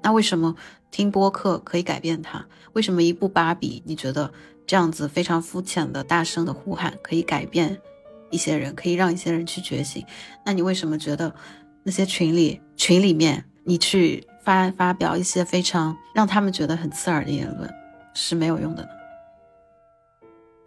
[0.01, 0.55] 那为什么
[0.91, 2.45] 听播客可以改变他？
[2.73, 4.31] 为什么一部芭比，你觉得
[4.65, 7.79] 这样子非常肤浅的大声的呼喊可以改变
[8.29, 10.05] 一些人，可以让一些人去觉醒？
[10.45, 11.33] 那你为什么觉得
[11.83, 17.69] 那些群里群里面你去发发表一些非常让他们觉得很刺耳的言论
[18.13, 18.89] 是没有用的呢？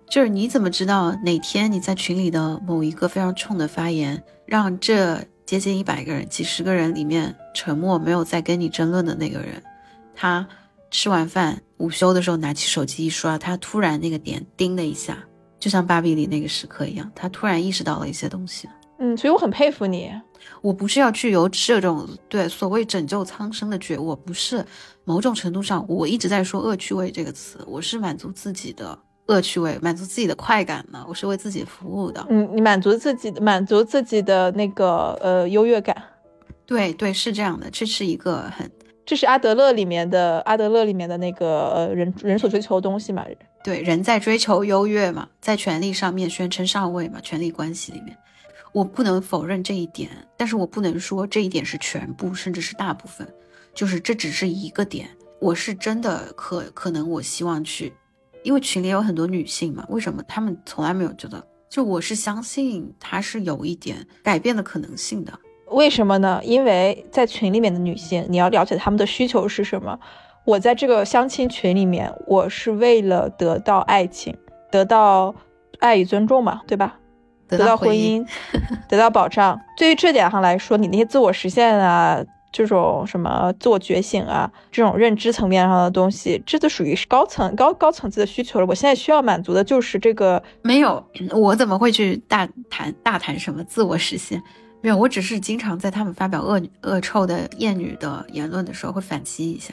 [0.09, 5.27] 就是你怎么知道哪天你在群里的某一个非常冲的发言让这？
[5.45, 9.63] 接近一百个人，几十个人里面沉默没有再跟你争论的那个人，
[10.15, 10.49] 他
[10.91, 15.19] 吃完饭午休的时候拿起手机一刷，他突然那个点叮的一下，
[15.59, 18.67] 就像芭比里那个时刻一样，他突然意识到了一些东西。
[19.03, 20.11] 嗯，所以我很佩服你。
[20.61, 24.65] 我不是要具有这种对所谓拯救苍生的觉悟，不是
[25.05, 28.99] 某种程度上我一直在说恶趣味这个词，我是满足自己的。
[29.27, 31.05] 恶趣味，满足自己的快感呢？
[31.09, 32.27] 我是为自己服务的。
[32.29, 35.97] 嗯，你满足自己的，满足自己的那个呃优越感。
[36.67, 37.71] 对对，是这样的。
[37.71, 38.69] 这是一个很，
[39.07, 43.25] 这是阿德勒里面的阿德勒里面的那个呃人人所追求的东西嘛？
[43.63, 48.19] 对，人在追求优越嘛，在权力上面宣称上位嘛，权力关系里面，
[48.73, 53.27] 我不能否认这一点，但是我不能说这一点是全部，甚至是大部分，
[53.75, 55.09] 就是这只是一个点。
[55.41, 57.93] 我是真的可可能，我希望去。
[58.43, 61.45] 因为群里有很多女性嘛，为什么她们从来没有觉得？
[61.69, 65.33] 就我是相信她是有一点改变的可能性的。
[65.69, 66.41] 为什么呢？
[66.45, 69.99] 因为在群里面的女性，你要了解她们的需求是什么。
[70.45, 74.37] 我在这个相亲群里面，我是为了得到爱情，
[74.71, 75.35] 得到
[75.79, 76.99] 爱与尊重嘛，对吧？
[77.59, 78.27] 得到婚姻，
[78.89, 79.61] 得到保障。
[79.77, 82.25] 对于这点上来说，你那些自我实现啊。
[82.55, 88.67] 这种什么自我觉醒啊，这种认知层面上的东西，这都属于是高层高高层次的需求了。
[88.67, 90.43] 我现在需要满足的就是这个。
[90.61, 94.43] 没有，我怎么会去大谈大谈什么自我实现？
[94.83, 99.73] 没有，我只是经常在他们发表恶恶臭的厌女的言论的时候会反击一下。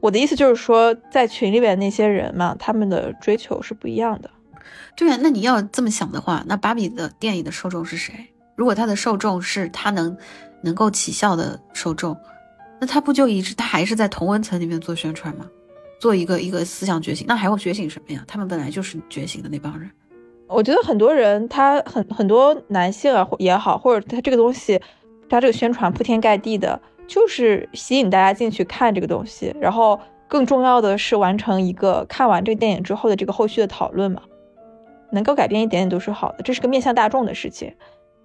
[0.00, 4.30] 我的意思就是说，在群里边那些人嘛，他们的追求是不一样的。
[4.96, 8.12] 对啊，那你要这么想的话，那芭比的电影的受众是谁？
[8.56, 10.16] 如果他的受众是他能。
[10.64, 12.16] 能够起效的受众，
[12.80, 15.44] 那他不就一直他还是在同温层里面做宣传吗？
[16.00, 18.24] 做一个一个思想觉醒，那还要觉醒什么呀？
[18.26, 19.90] 他们本来就是觉醒的那帮人。
[20.46, 24.80] 我觉得很多人，他很很多男性啊也好，或者他这个东西，
[25.28, 29.54] 他这个宣传铺天盖地的，就是吸引大家进去看这个东西。
[29.60, 34.22] 然后更重要的是完成一个看完这个电影之后的这个后续的讨论嘛，
[35.14, 37.72] 能够改变一点点都是好的，这是个面向大众的事情。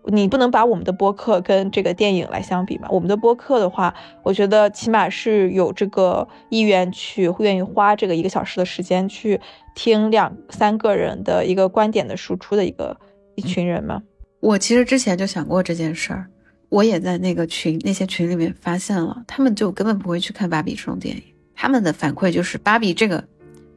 [0.06, 2.88] 你不能把我们的播客跟这个电影来相比嘛？
[2.90, 9.40] 我们的播客的话，我觉得起码是有这个意愿去，愿意花这个一个小时的时间去
[9.76, 12.98] 听两三个人的一个观点的输出的一个
[13.36, 14.02] 一群人嘛。
[14.40, 16.28] 我其实之前就想过这件事儿，
[16.70, 21.22] 我也在那个群那些群里面发现了，他们就根本不会去看芭比这种电影，
[21.54, 23.22] 他们的反馈就是芭比这个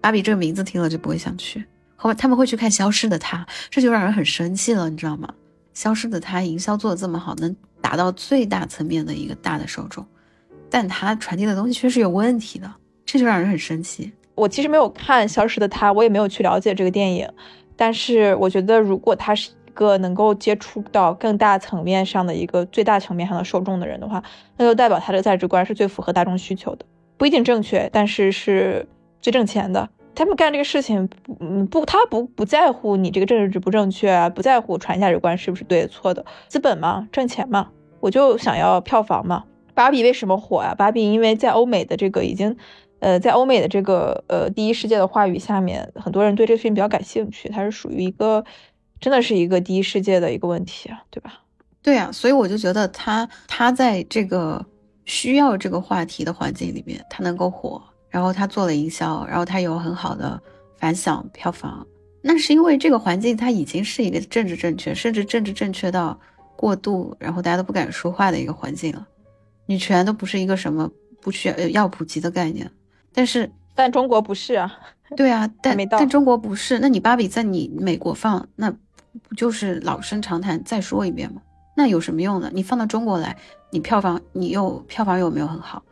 [0.00, 1.64] 芭比这个名字听了就不会想去，
[2.02, 5.32] 后面他们会去看消失的她，这就让人很生气了，你知道吗？
[5.72, 10.04] 消失的他营销做的这么好，能达到最大层面的一个大的受众，
[10.68, 12.68] 但他传递的东西确实有问题的，
[13.06, 14.12] 这就让人很生气。
[14.34, 17.26] 我其实没有看消失的他，我也没有去了解这个电影，
[17.76, 24.22] 但是我觉得如果他是一个能够接触到更大层面上的一个最大层面上的受众的人的话，
[24.58, 26.84] 那就代表他的价值观是最符合大众需求的，
[27.16, 28.86] 不一定正确，但是是
[29.22, 29.88] 最挣钱的。
[30.14, 31.08] 他们干这个事情，
[31.40, 39.44] 嗯不，他不不在乎你这个政治值不正确啊，不在乎传价值观是不是对错的，资本嘛，挣钱嘛，我就想要票房嘛，
[39.74, 40.74] 芭比为什么火啊？
[40.74, 42.56] 芭比因为在欧美的这个已经，
[43.00, 47.48] 呃，在欧美的这个呃第一世界的话语下面，很多人对这个事情比较感兴趣。
[47.48, 48.44] 它是属于一个，
[49.00, 51.40] 真的是一个第一世界的一个问题啊，对吧？
[51.82, 54.64] 对啊，所以我就觉得他他在这个
[55.04, 57.82] 需要这个话题的环境里面，他能够火，
[58.12, 60.40] 然后他做了营销，然后他有很好的
[60.76, 61.84] 反响票房，
[62.20, 66.20] 那是因为这个环境它已经是一个政治正确，甚至政治正确到
[66.54, 69.08] 过度，然后大家都不敢说话的一个环境了。
[69.66, 70.90] 女权都不是一个什么
[71.20, 72.70] 不需要要普及的概念，
[73.14, 74.78] 但是但中国不是啊，
[75.16, 81.40] 对啊，但但中国不是，那你芭比在你美国放，那不就是老生常谈再说一遍吗？
[81.74, 82.50] 那有什么用呢？
[82.52, 83.36] 你放到中国来，
[83.70, 85.82] 你票房你又票房又没有很好，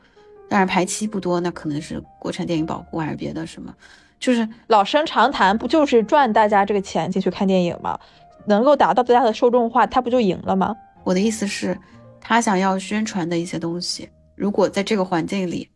[0.50, 3.72] 当然排期不多，那可能是国产电影保护还是别的什么，
[4.18, 7.98] 就是老生常谈，不就是赚大家这个钱进去看电影吗？
[8.46, 10.76] 能够达到最大的受众化，他不就赢了吗？
[11.04, 11.78] 我的意思是，
[12.20, 15.70] 他想要宣传的一些东西，如果在这个环境里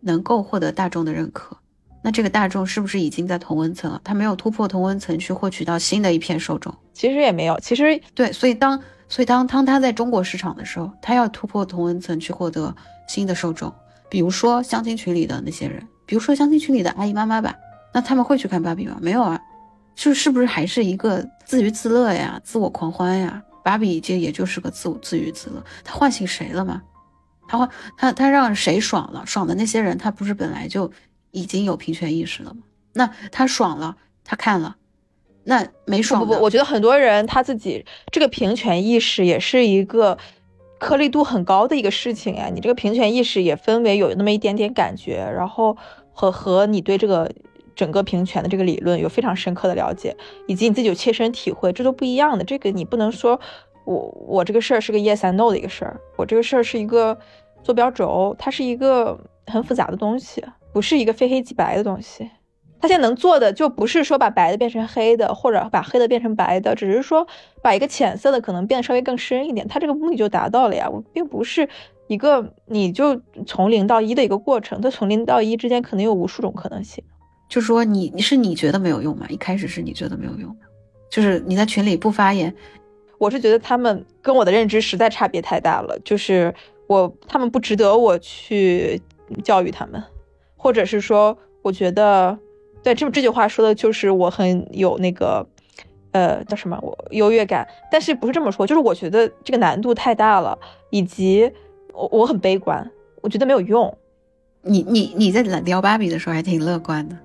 [0.00, 1.56] 能够获得大众的认可，
[2.04, 4.00] 那这个大众是不是已经在同温层了？
[4.04, 8.78] 他没有突破同温层去获取到新的一片受众，其实也没有，其实对，所以当。
[9.10, 12.76] 所以当当他在中国市场的时候，他要突破同温层去获得
[13.08, 13.72] 新的受众，
[14.08, 17.54] 比如说相亲群里的那些人，比如说相亲群里的阿姨妈妈吧，
[17.92, 18.98] 那他们会去看芭比吗？
[19.00, 19.40] 没有啊，
[19.94, 23.42] 就是不是还是一个自娱自乐呀，自我狂欢呀？
[23.62, 26.82] 芭比这也就是个自自娱自乐，他唤醒谁了吗？
[27.46, 29.24] 他唤他他让谁爽了？
[29.26, 30.90] 爽的那些人，他不是本来就
[31.30, 32.60] 已经有平权意识了吗？
[32.94, 34.76] 那他爽了，他看了。
[35.44, 40.18] 那没爽不不，我觉得很多人他自己这个平权意识也是一个
[40.78, 42.48] 颗粒度很高的一个事情呀。
[42.52, 45.76] 你这个平权意识也分为有那么一点点感觉，然后
[46.12, 47.30] 和和你对这个
[47.74, 50.16] 整个平权的这个理论有非常深刻的了解，
[50.46, 52.44] 以及你自己有切身体会，这都不一样的。
[52.44, 53.40] 这个你不能说
[53.84, 57.16] 我我这个事儿是个 yes and no 的一个事儿，我这个事儿是一个
[57.62, 62.30] 坐标轴，它是一个很复杂的东西，不是一个非黑即白的东西。
[62.80, 67.26] 他现在能做的就不是说把白的变成黑的，或者把黑的变成白的，只是说
[67.60, 70.88] 把一个浅色的可能变得稍微更深一点，他这个目的就达到了呀。
[70.88, 71.68] 我并不是
[72.06, 77.02] 一个你就从零到一的一个过程，它从零到一之间可能有无数种可能性。
[77.48, 79.26] 就说你你是你觉得没有用吗？
[79.28, 80.56] 一开始是你觉得没有用，
[81.10, 82.54] 就是你在群里不发言，
[83.18, 86.54] 我是觉得他们跟我的认知实在差别太大了，就是
[86.86, 89.00] 我他们不值得我去
[89.42, 90.02] 教育他们，
[90.56, 92.38] 或者是说我觉得。
[92.82, 95.46] 对，这这句话说的就是我很有那个，
[96.12, 96.78] 呃，叫什么？
[96.80, 97.66] 我优越感。
[97.90, 98.66] 但是不是这么说？
[98.66, 100.58] 就是我觉得这个难度太大了，
[100.90, 101.50] 以及
[101.92, 103.96] 我我很悲观，我觉得没有用。
[104.62, 107.16] 你你你在聊芭比的时候还挺乐观的，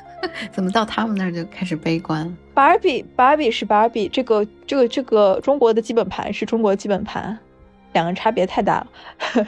[0.52, 2.32] 怎么到他们那儿就开始悲观了？
[2.54, 7.38] 芭比芭比是芭比，这个这个这个中国的基本盘是中国基本盘，
[7.92, 9.46] 两个差别太大了。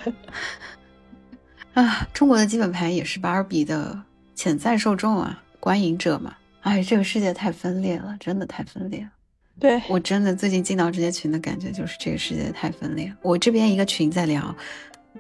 [1.74, 4.02] 啊，中国的基本盘也是芭比的
[4.34, 5.42] 潜在受众啊。
[5.61, 9.11] 观影者嘛，哎，这个世界太分裂了，真的太分裂了。
[9.58, 13.14] 对我真的最近进到这些群的感觉就是这个世界太分裂。
[13.20, 14.56] 我这边一个群在聊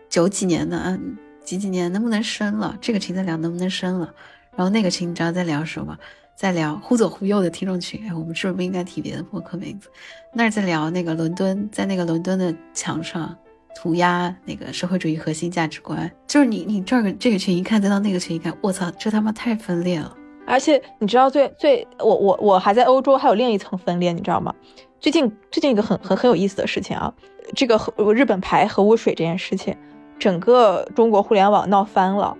[0.08, 2.74] 九几年的，嗯，几几年能不能生了？
[2.80, 4.12] 这个群在聊能不能生了。
[4.56, 5.96] 然后那个群你知道在聊什么？
[6.34, 8.02] 在聊忽左忽右的听众群。
[8.08, 9.90] 哎，我们是不是不应该提别的博客名字？
[10.32, 13.36] 那是在聊那个伦敦，在那个伦敦的墙上
[13.76, 16.10] 涂鸦那个社会主义核心价值观。
[16.26, 20.16] 就是你你这个这个群一看，再到那个群一看，我操，这他妈太分裂了。
[20.50, 24.52] 而且你知道最最我我我还在欧洲还有另一层分裂，你知道吗？
[24.98, 27.14] 最近最近一个很很很有意思的事情啊，
[27.54, 29.76] 这个核日本排核污水这件事情，
[30.18, 32.36] 整个中国互联网闹翻了。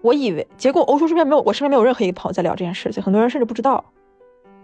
[0.00, 3.84] 我以为结果欧洲这边没有，我身边没有任何一个朋友在聊这件事情，很多人甚至不知道。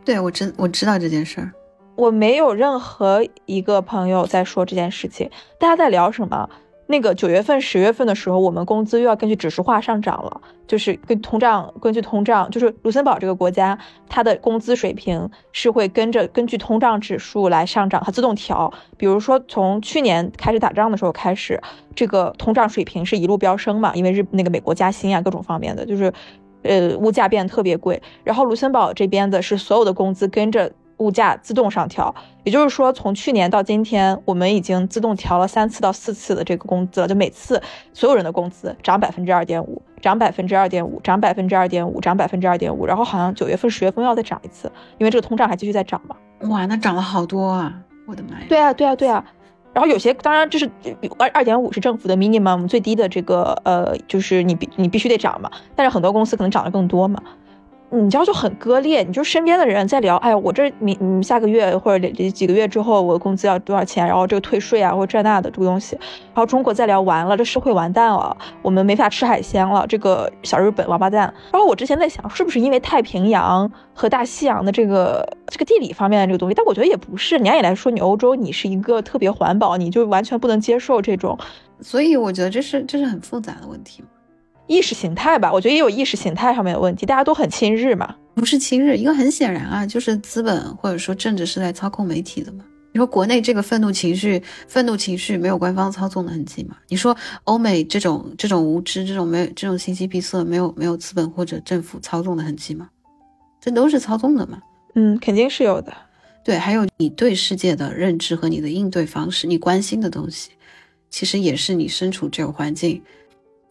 [0.04, 1.52] 对我知我知道这件事儿，
[1.96, 6.48] 我没有任何一个朋友在说这件事情，大家在聊什么？
[6.91, 13.78] 那个九月份、十月份的时候，我们工资又要根据指数化上涨了，就是跟通胀，根据通胀，就是卢森堡这个国家，
[14.09, 18.72] 它的工资水平是会跟着根据通胀指数来上涨，它自动调。
[18.97, 21.61] 比如说从去年开始打仗的时候开始，
[21.95, 26.11] 这个通胀水平是一路飙升嘛，因为日那个美国加薪啊，各种方面的，就是，
[26.62, 28.03] 呃，物价变得特别贵。
[28.24, 30.72] 然后卢森堡这边的是所有的工资跟着。
[30.99, 37.09] 物价自动上调，也就是说，从去年到今天，我们已经自动调了三次到四次的这个工资了。
[37.09, 37.61] 就每次
[37.92, 42.86] 所有人的工资涨百分之二点五，涨百分之二点五，涨百分之二点五，涨百分之二点五。
[42.86, 46.16] 然后好像九月份、十月份要再涨一次，因为这个通胀还继续在涨嘛。
[46.49, 47.74] 哇，那涨了好多啊！
[48.07, 48.46] 我的妈呀！
[48.49, 49.24] 对啊，对啊，对啊。
[49.74, 50.68] 然后有些当然这是
[51.18, 55.49] 二二点五是政府的 minimum 最低的这个呃，就是你必你必须得涨嘛。
[55.76, 57.22] 但是很多公司可能涨得更多嘛。
[57.91, 64.07] 你知道就很割裂，你就身边的人在聊，哎，我这明嗯下个月或者几个月之后，我工资要多少钱？
[64.07, 65.97] 然后这个退税啊，或者这那的这个东西。
[66.26, 71.32] 然后中国再聊完了，这社会完蛋了，我们没法吃海鲜了，这个小日本王八蛋。
[71.51, 76.55] 然后我之前在想，是不是因为太平洋和大西洋的这个这个地理方面的这个东西？
[76.55, 77.39] 但我觉得也不是。
[77.39, 81.39] 你按理来说，你欧洲你是一个特别环保，你就完全不能接受这种。
[81.80, 84.03] 所以我觉得这是这是很复杂的问题
[84.68, 87.04] 意识形态吧，我觉得也有意识形态上面的问题。
[87.04, 92.64] 大家都很亲日嘛，不是亲日，一个很显然啊，就是资本或者说政治是在操控媒体的嘛。
[92.92, 96.76] 你说国内这个愤怒情绪，愤怒情绪没有官方操纵的痕迹吗？
[96.88, 102.88] 你说欧美这种这种无知，这种没有这种信息闭塞，没有没有资本或者政府操纵的痕迹吗？
[103.60, 104.60] 这都是操纵的嘛？
[104.94, 105.92] 嗯，肯定是有的。
[106.44, 110.50] 对，还有你对世界的认知和你的应对方式，你关心的东西，
[111.10, 113.02] 其实也是你身处这个环境。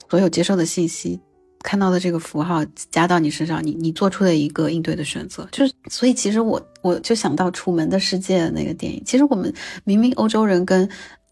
[0.10, 1.20] 所有接受的信息，
[1.64, 9.54] 看到的这个符号加到你身上，你你做出的一个应对的选择，就是所以其实我我就想到《楚门的世界》那个电影，其实我们
[9.84, 10.88] 明明欧洲人跟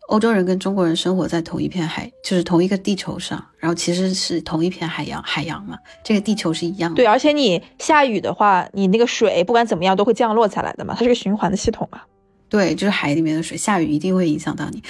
[0.10, 6.96] 欧洲人跟中国人生活在同一片海，就是同一个地球上，然后其实是同一片海洋，海洋嘛，这个地球是一样的。
[6.98, 12.02] 对，而且你下雨的话，你那个水不管怎么样都会降落下来的嘛，它是个循环的系统嘛。
[12.50, 14.84] 对，就是海里面的水，下雨一定会影响到你，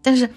[0.00, 0.28] 但是。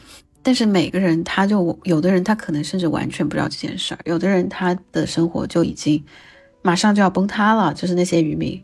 [0.46, 6.06] 但是每个人，他就有的人，他可能甚至完全不知道这件事儿；有的人，他的生活就已经
[6.62, 7.74] 马上就要崩塌了。
[7.74, 8.64] 就是那些渔民，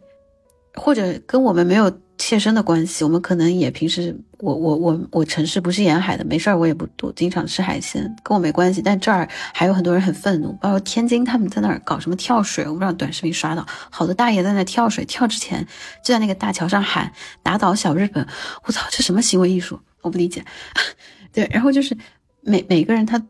[0.76, 8.80] 或者跟我们没有切身的关系，我们可能也平时，我我我我城市不是沿海的，没事儿我也不多经常吃海鲜，跟我没关系。
[8.80, 15.66] 但这儿还有很多人很愤怒，包括天津，他们在那儿搞什么跳水，我不知道短视频刷到，好多大爷在那跳水，跳之前
[16.04, 17.12] 就在那个大桥上喊
[17.42, 18.28] 打倒小日本，
[18.66, 19.80] 我操，这什么行为艺术？
[20.02, 20.46] 我不理解。
[21.34, 21.96] 对，然后就是
[22.42, 23.22] 每每个人他，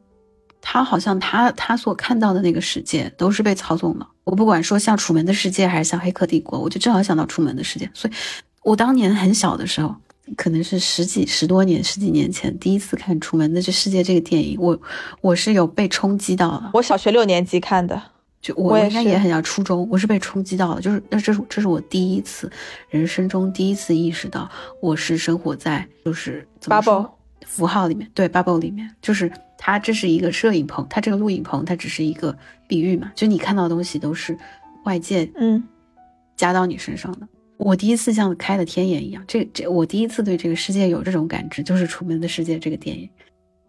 [0.62, 4.08] 他好像他他所看到的那个世界都是被操纵的。
[4.24, 7.86] 我不管说像《楚门的世界》还是像《黑客帝国》，我就正好想到《楚门的世界》。
[7.94, 8.14] 所以，
[8.64, 9.96] 我当年很小的时候，
[10.38, 14.80] 可能是十几十多年、十几年前第一次看《楚门的这世界》这个电影，我
[15.22, 16.70] 我是有被冲击到的。
[16.74, 18.02] 我小学六年级看的，
[18.42, 20.80] 就我应该也很像初中，我是被冲击到了。
[20.80, 22.50] 就是那这是这是我第一次
[22.90, 24.50] 人生中第一次意识到，
[24.80, 27.18] 我是生活在就是怎么说？
[27.52, 32.34] 符号里面，对 bubble 里面，就是它，这是一个摄影棚，它这个录影棚，它只是一个
[32.66, 34.38] 比喻嘛，就你看到的东西都是
[34.86, 35.62] 外界嗯
[36.38, 37.28] 加到你身上的。
[37.58, 43.10] 我第一次像开了天眼一样，这这我第一次对这个世界有这种感知，就是《楚门的世界》这个电影，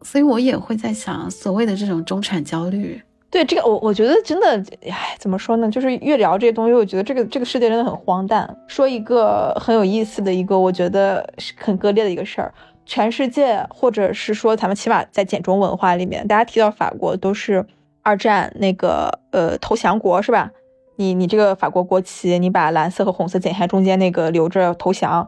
[0.03, 5.68] 所以我也会在想，所谓的这种中产焦虑，对这个我我觉得真的，唉，怎么说呢？
[5.68, 8.57] 就是越聊这些东西，我觉得这个这个世界真的很荒诞。
[8.68, 12.55] 说一个很有意思的一个，我觉得是很割裂的一个事儿。
[12.85, 17.64] 全世界，或者是说咱们起码在简中文化里面，大家提到法国都是
[18.03, 20.51] 二战那个呃投降国是吧？
[20.97, 25.26] 你你这个法国国旗，你把蓝色和红色剪下中间那个留着投降。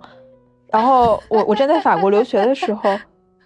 [0.70, 2.98] 然后我我站在法国留学的时候，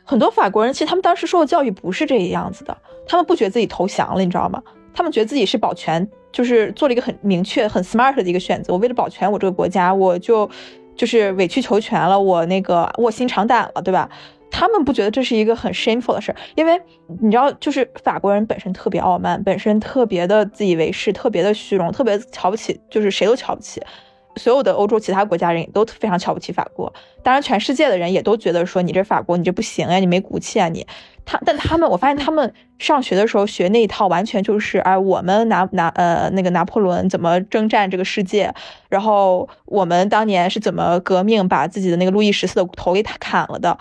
[0.02, 4.62] 很多法国人其实他们当时受的教育不是这个样子的，他们不觉得自己投降了，你知道吗？
[4.94, 8.72] 他们觉得自己是保全，就是做了一个很明确、很 smart 的一个选择。
[8.72, 10.48] 我为了保全我这个国家，我就。
[10.98, 14.10] 就是委曲求全了，我那个卧薪尝胆了，对吧？
[14.50, 16.80] 他们不觉得这是一个很 shameful 的事，因为
[17.20, 23.80] 你知道，就是法国人本身特别傲慢，本身特别的自以为是，特别的虚荣，特别瞧不起，就是谁都瞧不起。
[24.36, 26.92] 所有的欧洲其他国家人也都非常瞧不起法国，
[27.22, 30.86] 当然全世界的人也都觉得说你这法国你这不行呀，你没骨气啊你。
[31.28, 38.54] 他但他们我发现他们上学的时候学那一套完全就是哎我们拿拿呃那个拿破仑怎么征战这个世界，
[38.88, 43.76] 然后我们当年是怎么革命把自己的那个路易十四的头给砍了的。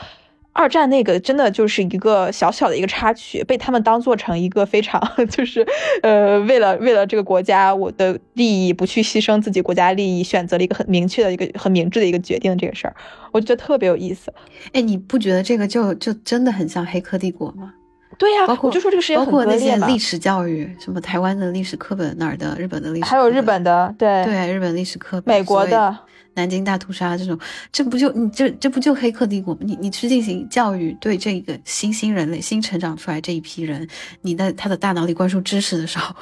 [0.57, 4.99] 二战那个真的就是一个小小的一个插曲，被他们当做成一个非常
[5.29, 5.63] 就是，
[6.01, 12.95] 呃，为了为了这个国家我的利益不去牺牲自己国家利益，选择了一个很明确的一个很明智的一个决定这个事儿，
[13.31, 14.33] 我觉得特别有意思。
[14.73, 17.75] 哎，你不觉得这个就就真的很像《黑客帝国》吗？
[18.17, 19.75] 对呀，包括我就说这个世界包括那些。
[19.85, 25.95] 历史教育，什么台湾的历史课本哪儿的，日本的历史，还有日本的，对对，日本历史课本，美国的。
[26.37, 27.37] 南京大屠杀这种，
[27.71, 29.61] 这不就你这这不就黑客帝国吗？
[29.63, 33.85] 你你去进行教育，对这个新兴人类新成长出来这一批人，
[34.21, 36.15] 你在他的大脑里灌输知识的时候，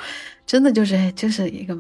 [0.45, 1.77] 真的就是就是一个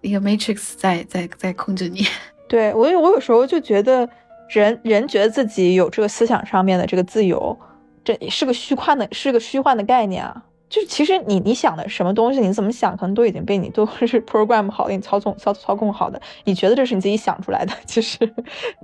[0.00, 2.06] 一个 matrix 在在在控制你。
[2.48, 4.08] 对我有我有时候就觉得
[4.48, 7.58] 人人觉得自己有这个思想上面的这个自由，
[8.04, 10.44] 这是个虚幻的，是个虚幻的概念啊。
[10.68, 16.20] 就是其实你你想的什么东西，你怎么想，可能都已经被你都 是 program 好，给你操纵操操控好的。
[16.44, 18.18] 你觉得这是你自己想出来的，其实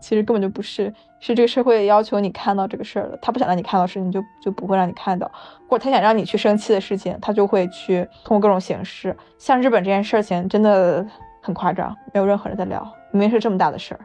[0.00, 3.18] 其实根本就不是，是这个社会要求你看到这个事儿的。
[3.20, 5.26] 他不想让你看到事情，就就不会让你看到；
[5.68, 9.16] 或者他想让你去生气的事情，他就会去通过各种形式。
[9.38, 11.04] 像日本这件事情，真的
[11.40, 12.80] 很夸张，没有任何人在聊，
[13.10, 14.00] 明明是这么大的事儿，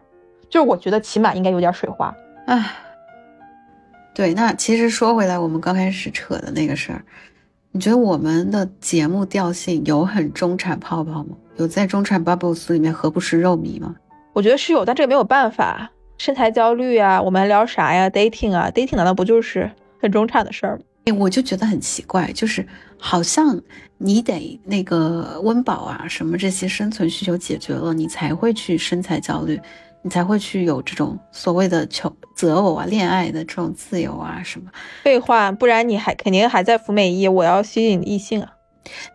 [0.50, 2.12] 就是我觉得起码应该有点水花。
[2.48, 2.74] 唉，
[4.16, 7.04] 对，那其实说回来，我们刚开始扯的那个事儿，
[7.78, 11.38] 你觉得我们的节目调性有很中产泡泡吗？
[11.58, 13.94] 有在中产 bubbles 里面何不食肉糜吗？
[14.34, 15.88] 我觉得是有，但这个没有办法。
[16.18, 19.70] 身材焦虑啊，我们还聊啥呀？dating 啊，dating 难道不就是
[20.02, 21.16] 很中产的事儿吗？
[21.20, 22.66] 我就觉得很奇怪，就是
[22.98, 23.62] 好像
[24.00, 29.62] 你得那个温饱啊，什么这些生存需求解决了，你才会去身材焦虑，
[30.08, 34.72] 你才会去有这种所谓的求择偶啊、恋爱的这种自由啊什么。
[35.04, 38.54] 废话，不然你还肯定还在服美役，我要吸引异性啊。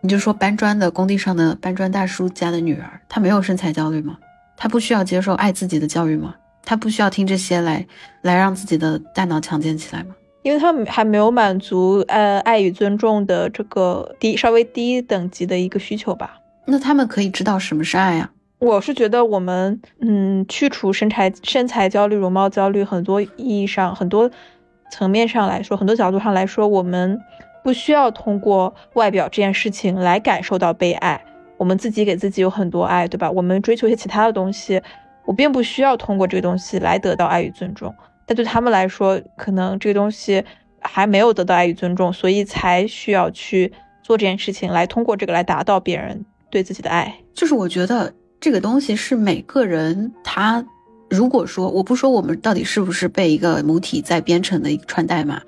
[0.01, 4.19] 你就说搬砖的工地上的搬砖大叔家的女儿，她没有身材焦虑吗？
[4.55, 6.35] 她不需要接受爱自己的教育吗？
[6.63, 7.87] 她不需要听这些来
[8.21, 10.13] 来让自己的大脑强健起来吗？
[10.43, 16.37] 因为他们还没有满足呃爱与尊重的这个低稍微低等级的一个需求吧。
[16.67, 18.29] 那他们可以知道什么是爱呀？
[18.63, 24.31] 我是觉得我们嗯去除身材身材焦虑、容貌焦虑，很多意义上、很多
[24.89, 27.19] 层面上来说，很多角度上来说，我们
[27.61, 31.21] 不需要通过外表这件事情来感受到被爱。
[31.57, 33.29] 我们自己给自己有很多爱，对吧？
[33.29, 34.81] 我们追求一些其他的东西，
[35.25, 37.93] 我并不需要通过这个东西来得到爱与尊重。
[38.25, 40.41] 但对他们来说，可能这个东西
[40.79, 47.13] 还没有得到爱与尊重，所以才需要去做这件事情，来通过这个来达到别人对自己的爱。
[47.33, 48.13] 就是我觉得
[48.43, 50.65] 这个东西是每个人他，
[51.09, 55.41] 如果说我不说我们到底是不是被一个母体在编程的一个穿代码，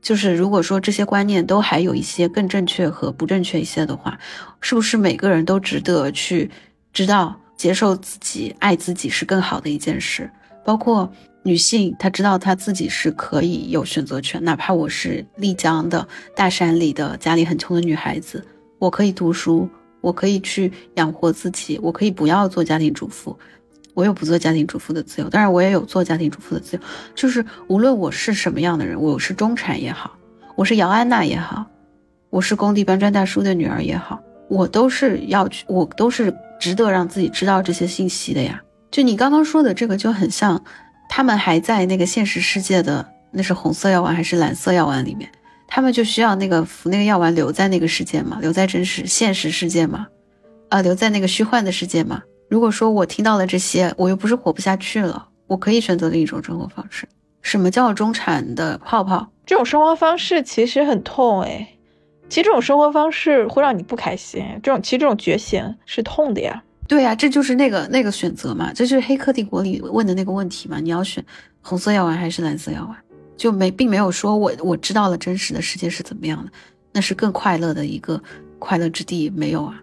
[0.00, 4.18] 就是如果说这些观念都还有一些更正确和不正确一些的话，
[4.60, 6.50] 是不是每个人都值得去
[6.92, 10.28] 知道接受自己、爱自己是更好的一件事，
[10.64, 11.08] 包括。
[11.44, 18.44] 女性，她知道她自己是可以有选择权，哪怕我是丽江的大山里的家里很穷的女孩子，
[18.78, 19.68] 我可以读书，
[20.02, 23.34] 我可以去养活自己，我可以不要做家庭主妇，
[23.94, 26.82] 我有不做家庭主妇的自由，当然我也有做家庭主妇的自由。
[27.14, 30.14] 就是无论我是什么样的人，我是中产也好，
[30.54, 31.64] 我是姚安娜也好，
[32.28, 38.60] 我是工地搬砖大叔的女儿也好，我都是要去，我都是值得让自己知道这些信息的呀。
[38.90, 40.62] 就你刚刚说的这个，就很像。
[41.14, 45.30] 他们还在那个现实世界的，那是红色药丸还是蓝色药丸里面？
[45.74, 50.06] 他们就需要那个服那个药丸留在那个世界嘛，留在真实现实世界嘛，
[50.68, 52.22] 啊，留在那个虚幻的世界嘛。
[52.50, 57.08] 如果说我听到了这些，我又不是活不下去了，我可以选择另一种生活方式。
[57.40, 59.26] 什么叫中产的泡泡？
[59.46, 61.66] 这种生活方式其实很痛哎，
[62.28, 64.44] 其实这种生活方式会让你不开心。
[64.62, 66.62] 这种其实这种觉醒是痛的呀。
[66.86, 70.78] 对呀，这就是那个那个选择嘛，这就是《黑客帝国》里问的那个问题嘛。
[70.80, 71.24] 你要选
[71.62, 72.94] 红色药丸还是蓝色药丸？
[73.36, 76.50] 就没并没有说我我知道了真实的世界是怎么样的，
[76.92, 78.22] 那是更快乐的一个
[78.58, 79.80] 快乐之地，没有啊。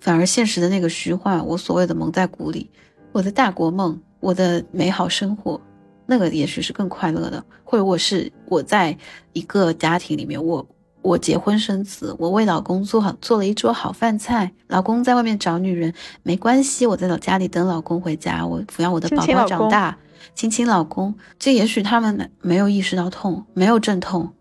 [0.00, 2.70] 反而现实的那个虚幻，我所谓的蒙在鼓里，
[3.12, 5.60] 我的大国梦，我的美好生活，
[6.06, 8.96] 那个也许是更快乐的，或者我是我在
[9.32, 10.66] 一个家庭里面，我。
[11.04, 14.52] 我结婚生子，我为老公做好做了一桌好饭菜。
[14.68, 19.98] 老公在外面找女人没关系，我在老家里等老公回家，我抚养我的宝宝长大。
[20.34, 24.32] 亲亲老公，这也许他们没有意识到痛，没有阵痛。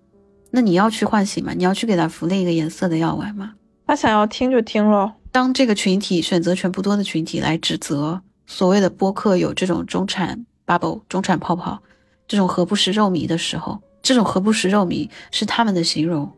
[0.52, 1.54] 那你要去唤醒吗？
[1.56, 3.54] 你要去给他服另一个颜色的药丸吗？
[3.88, 5.14] 他想要听就听咯。
[5.32, 11.82] 当这个群体选择权不多的群体来指责所谓的播客有这种中产 bubble、中产泡泡，
[12.28, 16.30] 这种何不食肉糜的时候，这种何不食肉糜是他们的形容。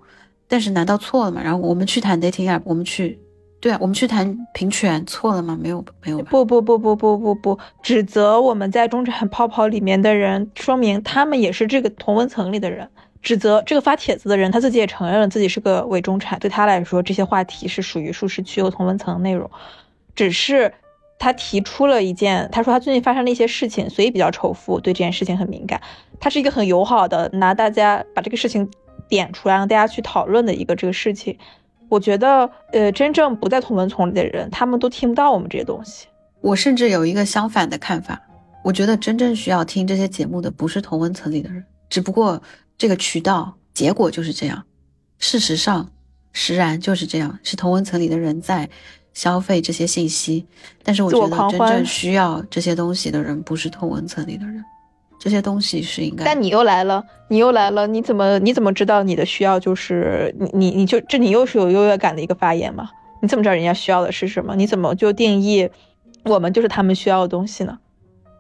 [0.48, 1.42] 但是难道错了吗？
[1.42, 3.20] 然后我们去谈 dating app，我们去，
[3.64, 5.58] 对啊，我们去谈平权，错了吗？
[5.58, 6.22] 没有，没有。
[6.24, 12.90] 不不不不不不不，指责我们在中产泡泡里面的人，说明他们也是这个同温层里的人。
[13.22, 19.50] 指责这个发帖子的人，他自己也承认了自己是个伪中产，对他来说，这些话题是属于舒适区和同温层内容。
[20.14, 20.74] 只是
[21.18, 25.80] 他提出了一件，他说他最近发生了一些事情，所以比较仇富，对这件事情很敏感。
[26.20, 28.70] 他是一个很友好的，拿大家把这个事情。
[29.10, 31.38] 点出来让大家去讨论的一个这个事情，
[31.90, 36.08] 我觉得，呃，真正不在同文层里的人，他们都听不到我们这些东西。
[36.42, 38.22] 我甚至有一个相反的看法，
[38.64, 42.42] 我觉得真正需要听这些节目的不是同文层里的人，只不过
[42.78, 44.64] 这个渠道结果就是这样，
[45.20, 45.90] 事实上，
[46.32, 48.70] 实然就是这样，是同文层里的人在
[49.14, 50.46] 消费这些信息。
[50.84, 54.64] 但是我觉得真正需要这些东西的人不是同文层里的人。
[55.24, 62.90] 这些东西是应该，但你又来了，你又来了，你怎么你怎么知道你的需要就是你你你就这你又是有优越感的一个发言吗？
[63.22, 64.54] 你怎么知道人家需要的是什么？
[64.58, 65.70] 你怎么就定义
[66.26, 67.80] 我们就是他们需要的东西呢？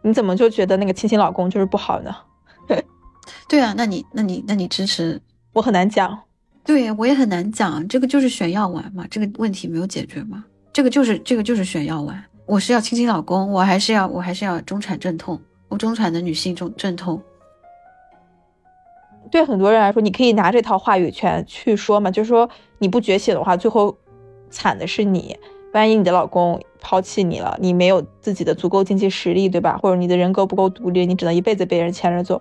[0.01, 2.13] 你怎么就觉得那个亲亲老公就是不好呢？
[3.47, 5.21] 对啊，那你那你那你支持
[5.53, 6.19] 我很难讲，
[6.65, 10.43] 对我也很难讲，这个就是选药丸嘛，这个问题没有解决嘛？
[10.73, 17.21] 这个就是这个就是选药丸，我是要亲亲老公，我还是要我还是要中产阵痛，我中产的女性中阵痛。
[19.32, 23.97] 对很多人来说，你可以拿这套话语权去说嘛，就是说你不觉醒的话，最后
[24.49, 25.38] 惨的是你。
[25.74, 29.76] 万一你的老公抛弃你了，你没有自己的足够经济实力，对吧？
[29.82, 32.39] 或者你的人格不够独立，你只能一辈子被人牵着走。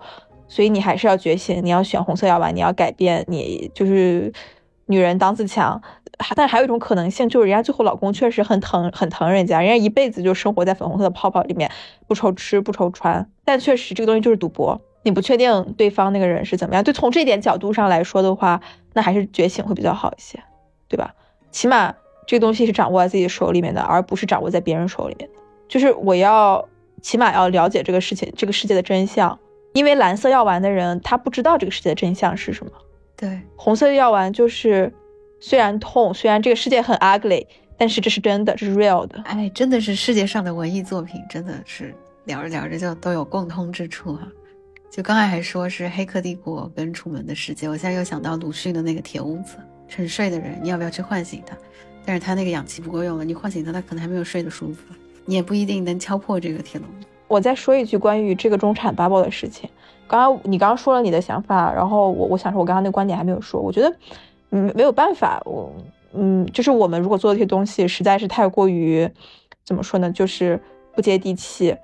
[0.48, 4.30] 所以你还是要觉醒，你要选红色药丸，你要改变，你就是
[4.86, 5.82] 女人当自强。
[6.36, 11.68] 但还有一种可能性，就是人家最后老公确实很疼，很疼人家，人家一辈子就生活在粉红色的泡泡里面，
[12.06, 13.28] 不愁吃不愁穿。
[13.44, 16.84] 但确实这个东西就是赌博，你不确定对方那个人是怎么样。
[16.84, 18.60] 就从这点角度上来说的话，
[18.92, 20.38] 那还是觉醒会比较好一些，
[20.86, 21.12] 对吧？
[21.50, 21.92] 起码
[22.24, 25.28] 这个东西是掌握在自己手里面的，而不是掌握在别人手里面。
[25.66, 26.68] 就是我要
[27.00, 29.36] 起码要了解这个事情，这个世界的真相。
[29.72, 32.72] 因为蓝色药丸的人，他不知道这个世界的真相是什么。
[33.22, 34.92] 对，红色的药丸就是。
[35.44, 37.44] 虽然痛，虽然这个世界很 ugly，
[37.76, 39.20] 但是这是真的，这是 real 的。
[39.24, 41.92] 哎，真的是世界上的文艺作品，真的是
[42.26, 44.28] 聊着聊着就都有共通之处哈。
[44.88, 49.56] 就刚才还说是《黑客帝国》跟《楚门的世界》，我现在又想到鲁迅的那个铁屋子，
[49.88, 51.56] 沉睡的人，你要不要去唤醒他？
[52.04, 54.94] 但是他那个氧气不够用了，你唤醒他，他可能还没有睡得舒服，
[55.24, 56.88] 你也不一定能敲破这个铁笼。
[57.26, 59.68] 我再说一句关于这个中产 bubble 的事情，
[60.12, 63.90] 刚刚你刚刚说了你的想法，然后我我想说，我刚刚那个观点还没有说，我觉得。
[64.54, 65.72] 嗯，没有办法，我
[66.12, 69.08] 嗯，就是我们如果做这些东西实在是太过于，
[69.64, 70.60] 怎么说呢，就是
[70.94, 71.74] 不接地气。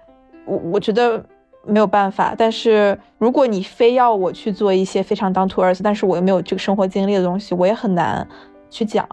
[0.45, 1.25] 我我觉得
[1.65, 8.29] 没有办法，但是如果你非要我去做一些非常 down to earth，但是我又没有这个生活经历的东西，我也很难
[8.69, 9.09] 去讲。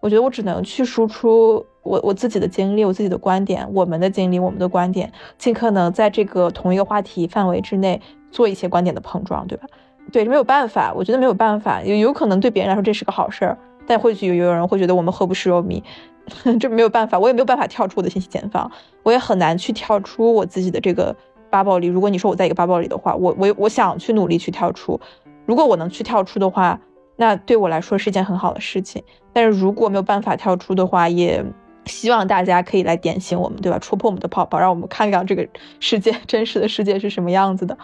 [0.00, 8.00] 我觉得我只能去输出我我自己的经历，我自己的观点，我们的经历，我们的观点，尽可能在这个同一个话题范围之内
[8.34, 9.64] 做一些观点的碰撞，对吧？
[10.12, 13.56] 对，没有办法，我觉得没有办法，有有可能对别人来说这是个好事儿，
[13.86, 15.80] 但或许有有人会觉得我们何不食肉糜，
[16.58, 18.70] 这没有办法，我也没有办法跳出我的信息茧房，
[19.04, 21.14] 我也很难去跳出我自己的这个
[21.50, 21.86] bubble 里。
[21.86, 25.00] 如果你说我在一个 bubble 里的话，我我我想去努力去跳出，
[25.46, 26.78] 如果我能去跳出的话，
[27.16, 29.02] 那对我来说是一件很好的事情。
[29.32, 31.42] 但是如果没有办法跳出的话，也
[31.86, 33.78] 希望大家可以来点醒我们，对吧？
[33.78, 35.46] 戳破我们的泡泡，让我们看看这个
[35.80, 37.76] 世界 真实的世界是什么样子的。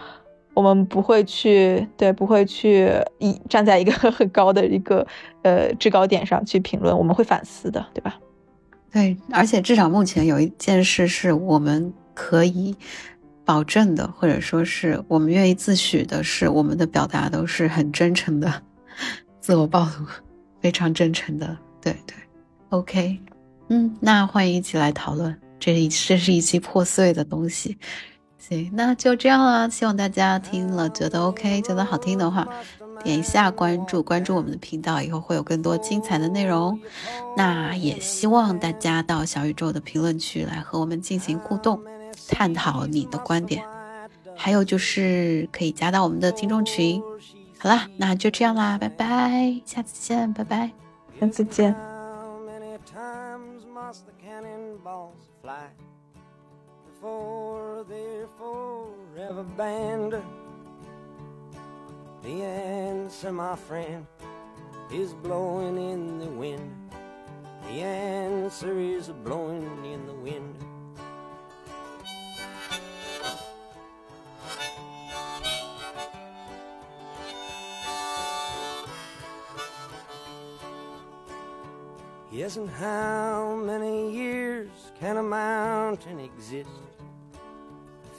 [0.53, 2.89] 我们不会去，对，不会去
[3.19, 5.05] 一站在一个 很高的一个
[5.43, 8.19] 呃制高点上去评论，我们会反思的，对吧？
[8.91, 12.75] 对，而且至少目前有一件事是我们可以
[13.45, 18.61] 保证的，或者说是我们愿意自诩的是，我们的表达都是很真诚的，
[19.39, 20.05] 自我暴露，
[20.59, 22.15] 非常真诚的，对对
[22.69, 23.17] ，OK，
[23.69, 27.77] 嗯，那欢迎一起来讨论，这一这是一期破碎的东西。
[28.41, 29.69] 行，那就这样啦。
[29.69, 32.47] 希望大家听了觉得 OK，觉得好听的话，
[33.03, 36.77] 点一下关注，关注我们的频道，以后会有更多精彩的内容。
[37.37, 41.79] 那也希望大家到小宇宙的评论区来和我们进行互动，
[42.27, 43.63] 探讨你的观点。
[44.35, 47.01] 还有就是可以加到我们的听众群。
[47.59, 50.71] 好啦，那就这样啦，拜拜，下次见，拜拜，
[51.19, 51.75] 下次见。
[59.21, 60.15] Forever band.
[62.23, 64.07] The answer, my friend,
[64.91, 66.91] is blowing in the wind.
[67.63, 70.55] The answer is blowing in the wind.
[82.31, 84.69] Yes, and how many years
[84.99, 86.90] can a mountain exist?